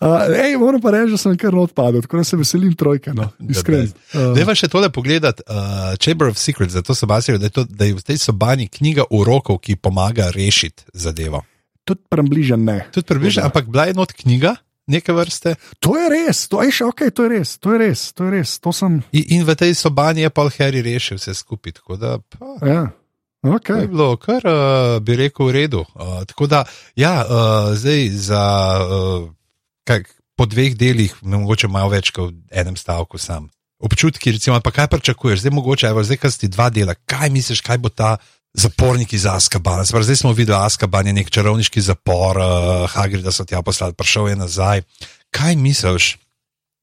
[0.00, 3.10] Uh, ej, moram pa reči, da sem kar odpadel, tako da se veselim trojke.
[3.12, 3.90] No, Iskreno.
[4.08, 7.66] Uh, Deva še tole pogledati, uh, Chamber of Secrets, zato sem basir, da, je to-
[7.66, 11.42] da je v tej sobani knjiga urokov, ki pomaga rešiti zadevo.
[11.88, 12.82] Tudi prebližen ne.
[12.92, 14.58] Tudi približno, ampak bila je not knjiga
[14.88, 18.00] neke vrste To je res, to je še ok, to je res, to je res,
[18.16, 18.56] to je res.
[18.64, 19.02] To sem.
[19.12, 21.78] in, in v tej sobani je Paul Harry rešil vse skupaj.
[21.80, 22.56] Tako da pa,
[23.38, 23.86] Ja, to je okay.
[23.86, 25.84] bilo kar, uh, bi rekel, v redu.
[25.94, 26.64] Uh, tako da,
[26.98, 28.42] ja, uh, zdaj za
[28.82, 29.28] uh,
[29.86, 33.46] kak, po dveh delih, mogoče malo več kot v enem stavku sam.
[33.78, 37.62] Občutki, recimo, pa kaj pričakuješ, zdaj mogoče, evo, zdaj, kaj si dva dela, kaj misliš,
[37.62, 38.16] kaj bo ta
[38.54, 39.84] zapornik iz Askabana.
[39.84, 44.28] Zdaj smo videli, Askaban je nek čarovniški zapor, uh, Hagrid, da so tja poslali, prišel
[44.28, 44.82] je nazaj.
[45.30, 46.16] Kaj misliš,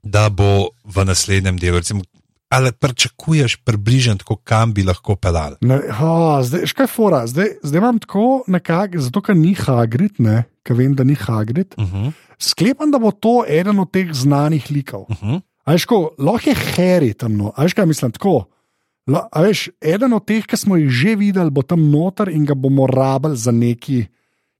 [0.03, 2.03] da bo v naslednjem delu, recimo,
[2.49, 5.57] ali pričakuješ približno, tako kam bi lahko pelali?
[5.61, 10.43] Ne, oh, zdaj, škaj fora, zdaj, zdaj imam tako nekako, zato ker ni Hagrid, ne,
[10.63, 11.73] ker vem, da ni Hagrid.
[11.77, 15.05] Uh -huh, Sklepam, da bo to eden od teh znanih likov.
[15.09, 15.41] uh -huh.
[15.65, 17.51] A veš, ko, lahko je Harry tam, no.
[17.55, 18.45] a veš, kaj mislim tako.
[19.05, 22.45] La, a veš, eden od teh, ki smo jih že videli, bo tam noter in
[22.45, 24.05] ga bomo rabili za neki,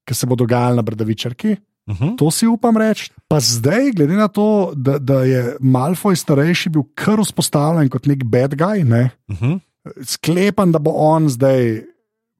[0.05, 1.55] ki se bo dogajalo na Brdavičarki.
[1.85, 2.17] Uh -huh.
[2.17, 3.11] To si upam reči.
[3.27, 8.23] Pa zdaj, glede na to, da, da je Malfoy starejši bil kar vzpostavljen kot nek
[8.23, 9.59] bad guy, ne, Uh -huh.
[10.01, 11.83] sklepam, da bo on zdaj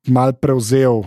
[0.07, 1.03] mal prevzel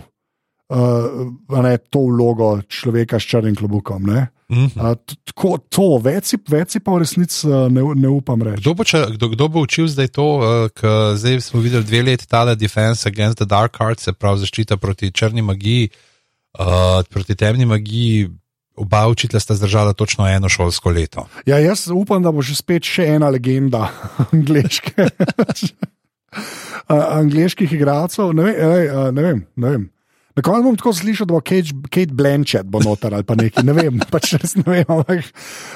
[0.69, 4.03] uh, ne, to vlogo človeka s črnim klobukom.
[4.03, 4.27] Ne.
[4.49, 4.91] Uh -huh.
[4.91, 8.41] A, t- Tako, to, več si, več si pa v resnici uh, ne, ne upam
[8.41, 8.61] reči.
[8.61, 12.01] Kdo bo, če, kdo, kdo bo učil zdaj to, uh, ker zdaj smo videli dve
[12.01, 15.89] leti tale Defense Against the Dark Arts, se pravi zaščita proti črni magiji,
[16.59, 18.29] uh, proti temni magiji.
[18.75, 21.27] Oba učitelja sta zdržala točno eno šolsko leto.
[21.45, 23.91] Ja, jaz upam, da bo že spet še ena legenda
[24.31, 25.09] angliške.
[26.87, 28.33] angliških igralcev.
[28.33, 29.45] Ne, ve, ej, uh, ne vem.
[29.55, 29.89] Ne vem.
[30.39, 33.63] Na koncu bom tako slišal, da bo Kate, Kate Blanchett bo noter ali pa nekaj,
[33.67, 35.25] ne vem, pač ne vem, ampak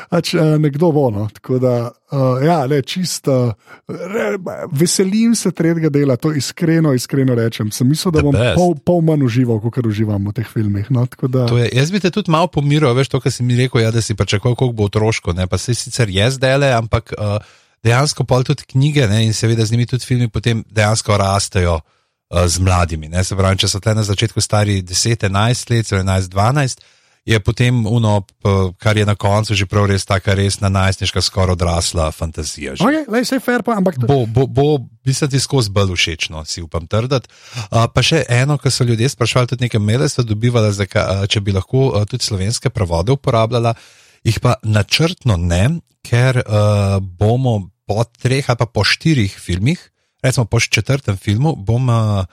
[0.07, 1.09] pač, uh, nekdo bo.
[1.11, 1.26] No.
[1.36, 7.74] Tako da, uh, ja, le čisto, uh, veselim se tretjega dela, to iskreno, iskreno rečem.
[7.76, 10.88] Sem mislil, da bom pol, pol manj užival, kot uživam v teh filmih.
[10.95, 11.03] No.
[11.28, 13.84] Da, To je, jaz bi te tudi malo pomiril, veš, to, kar si mi rekel,
[13.84, 15.36] ja, da si pričakoval, koliko bo otroško.
[15.36, 15.49] Ne?
[15.51, 17.36] Pa se sicer je zdaj le, ampak uh,
[17.84, 19.26] dejansko pol tudi knjige ne?
[19.28, 21.99] in seveda z njimi tudi filmi potem dejansko rastejo uh,
[22.32, 23.09] z mladimi.
[23.09, 23.24] Ne?
[23.24, 26.86] Se pravi, če so te na začetku stari 10, 11 let, celo 11, 12.
[27.24, 28.26] Je potem uno,
[28.78, 32.76] kar je na koncu že prav res taka resna, najstniška, skoraj odrasla fantazija.
[32.76, 32.84] že.
[32.84, 36.84] okay, lej, fair, pa, ampak Bo, bo, bo mislim, ti skozi bolj všečno, si upam
[36.84, 37.32] trditi.
[37.71, 41.30] Uh, pa še eno, kar so ljudje sprašvali, tudi nekaj maile so dobivali, zakaj, uh,
[41.32, 43.71] če bi lahko uh, tudi slovenske prevode uporabljala,
[44.28, 49.80] jih pa načrtno ne, ker uh, bomo po treh ali pa po štirih filmih,
[50.24, 52.26] recimo po četrtem filmu, bom uh,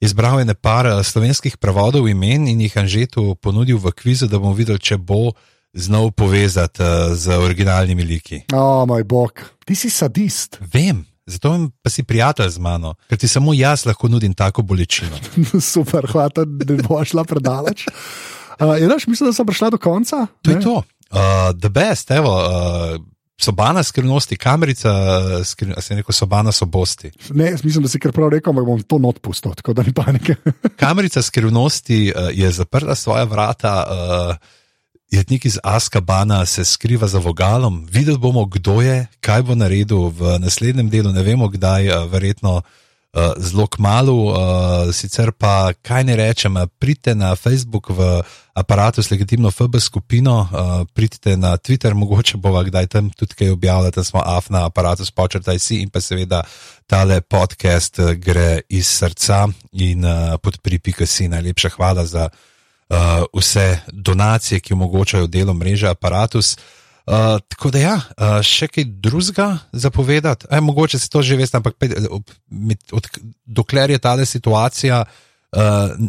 [0.00, 4.52] izbral ene par uh, slovenskih prevodov imen in jih Anžetu ponudil v kvizu, da bomo
[4.54, 5.32] videli, če bo
[5.72, 8.42] znal povezati uh, z originalnimi liki.
[8.52, 10.58] o moj bog, ti si sadist.
[10.60, 15.16] Vem, zato pa si prijatelj z mano, ker ti samo jaz lahko nudim tako bolečino.
[15.72, 17.86] Super, hvala, da ne bo šla predaleč.
[18.60, 20.26] Uh, je daš, mislim, da sem prišla do konca.
[20.42, 20.62] To je ne?
[20.62, 20.82] to.
[21.10, 22.36] Uh, the best, evo.
[22.36, 23.09] Uh,
[23.40, 24.92] Sobana skrivnosti, kamerica,
[25.44, 27.10] skri, a se je rekel, sobana sobosti.
[27.30, 29.92] Ne, mislim, da si kar prav rekel, ampak bom to not pustil, tako da ni
[29.96, 30.36] panike.
[30.82, 34.36] Kamerica skrivnosti uh, je zaprla svoja vrata, uh,
[35.10, 37.86] jetnik iz Askabana se skriva za vogalom.
[37.90, 42.60] Videli bomo, kdo je, kaj bo naredil v naslednjem delu, ne vemo kdaj, verjetno
[43.12, 44.14] uh, zelo kmalo.
[44.14, 48.22] Uh, sicer pa, kaj ne rečem, uh, pridite na Facebook v
[48.54, 53.50] aparatu s legitimno FB skupino, uh, pridite na Twitter, mogoče bova kdaj tam tudi kaj
[53.50, 56.42] objavljala, tam smo af na aparatu spočrtaj si in pa seveda
[56.86, 61.06] tale podcast eh, gre iz srca in uh, podpri.si.
[61.06, 61.28] si.
[61.28, 62.96] Najlepša hvala za uh,
[63.34, 66.56] vse donacije, ki omogočajo delo mreže aparatus.
[67.50, 71.74] Tako da ja, uh, še kaj drugega zapovedati, Aj, mogoče se to že veste, ampak
[71.78, 73.08] pet, ob, med, od,
[73.46, 75.29] dokler je ta situacija uh,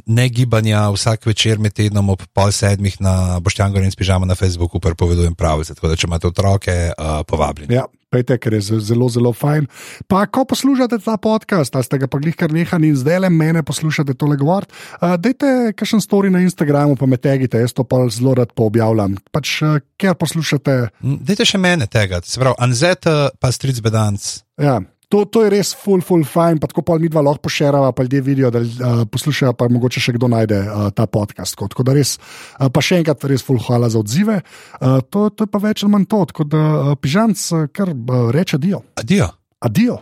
[0.06, 4.36] ne gibanja vsak večer med tednom ob pol sedmih na Boštjan Gorin s pižama na
[4.36, 5.74] Facebooku prepovedujem pravice.
[5.74, 7.74] Tako da če imate otroke, uh, povabljeni.
[7.74, 9.66] Ja, pejte, ker je ze- zelo, zelo fajn.
[10.08, 13.64] Pa, ko poslušate ta podcast, ste ga pa glih kar nehani in zdaj le mene
[13.64, 14.72] poslušate tole govoriti,
[15.02, 19.18] uh, dajte kakšen story na Instagramu, pa me tegite, jaz to pa zelo rad poobjavljam.
[19.32, 20.90] Pač, uh, ker poslušate.
[21.02, 24.22] Mm, Dajte še mene tega, se pravi, Anzet uh, pa Stric Bedanc.
[24.62, 24.82] Ja.
[25.12, 28.06] To, to je res full, full fajn, pa tako pa mi dva lahko pošerava, pa
[28.08, 31.58] ljudje vidijo, da uh, poslušajo, pa mogoče še kdo najde uh, ta podcast.
[31.58, 34.40] Tako, tako da res, uh, pa še enkrat res full hvala za odzive.
[34.80, 37.92] Uh, to, to je pa več ali manj to, tako da uh, pižanc uh, kar
[37.92, 38.86] uh, reče adijo.
[39.04, 39.34] Adijo.
[39.62, 40.00] Adijo.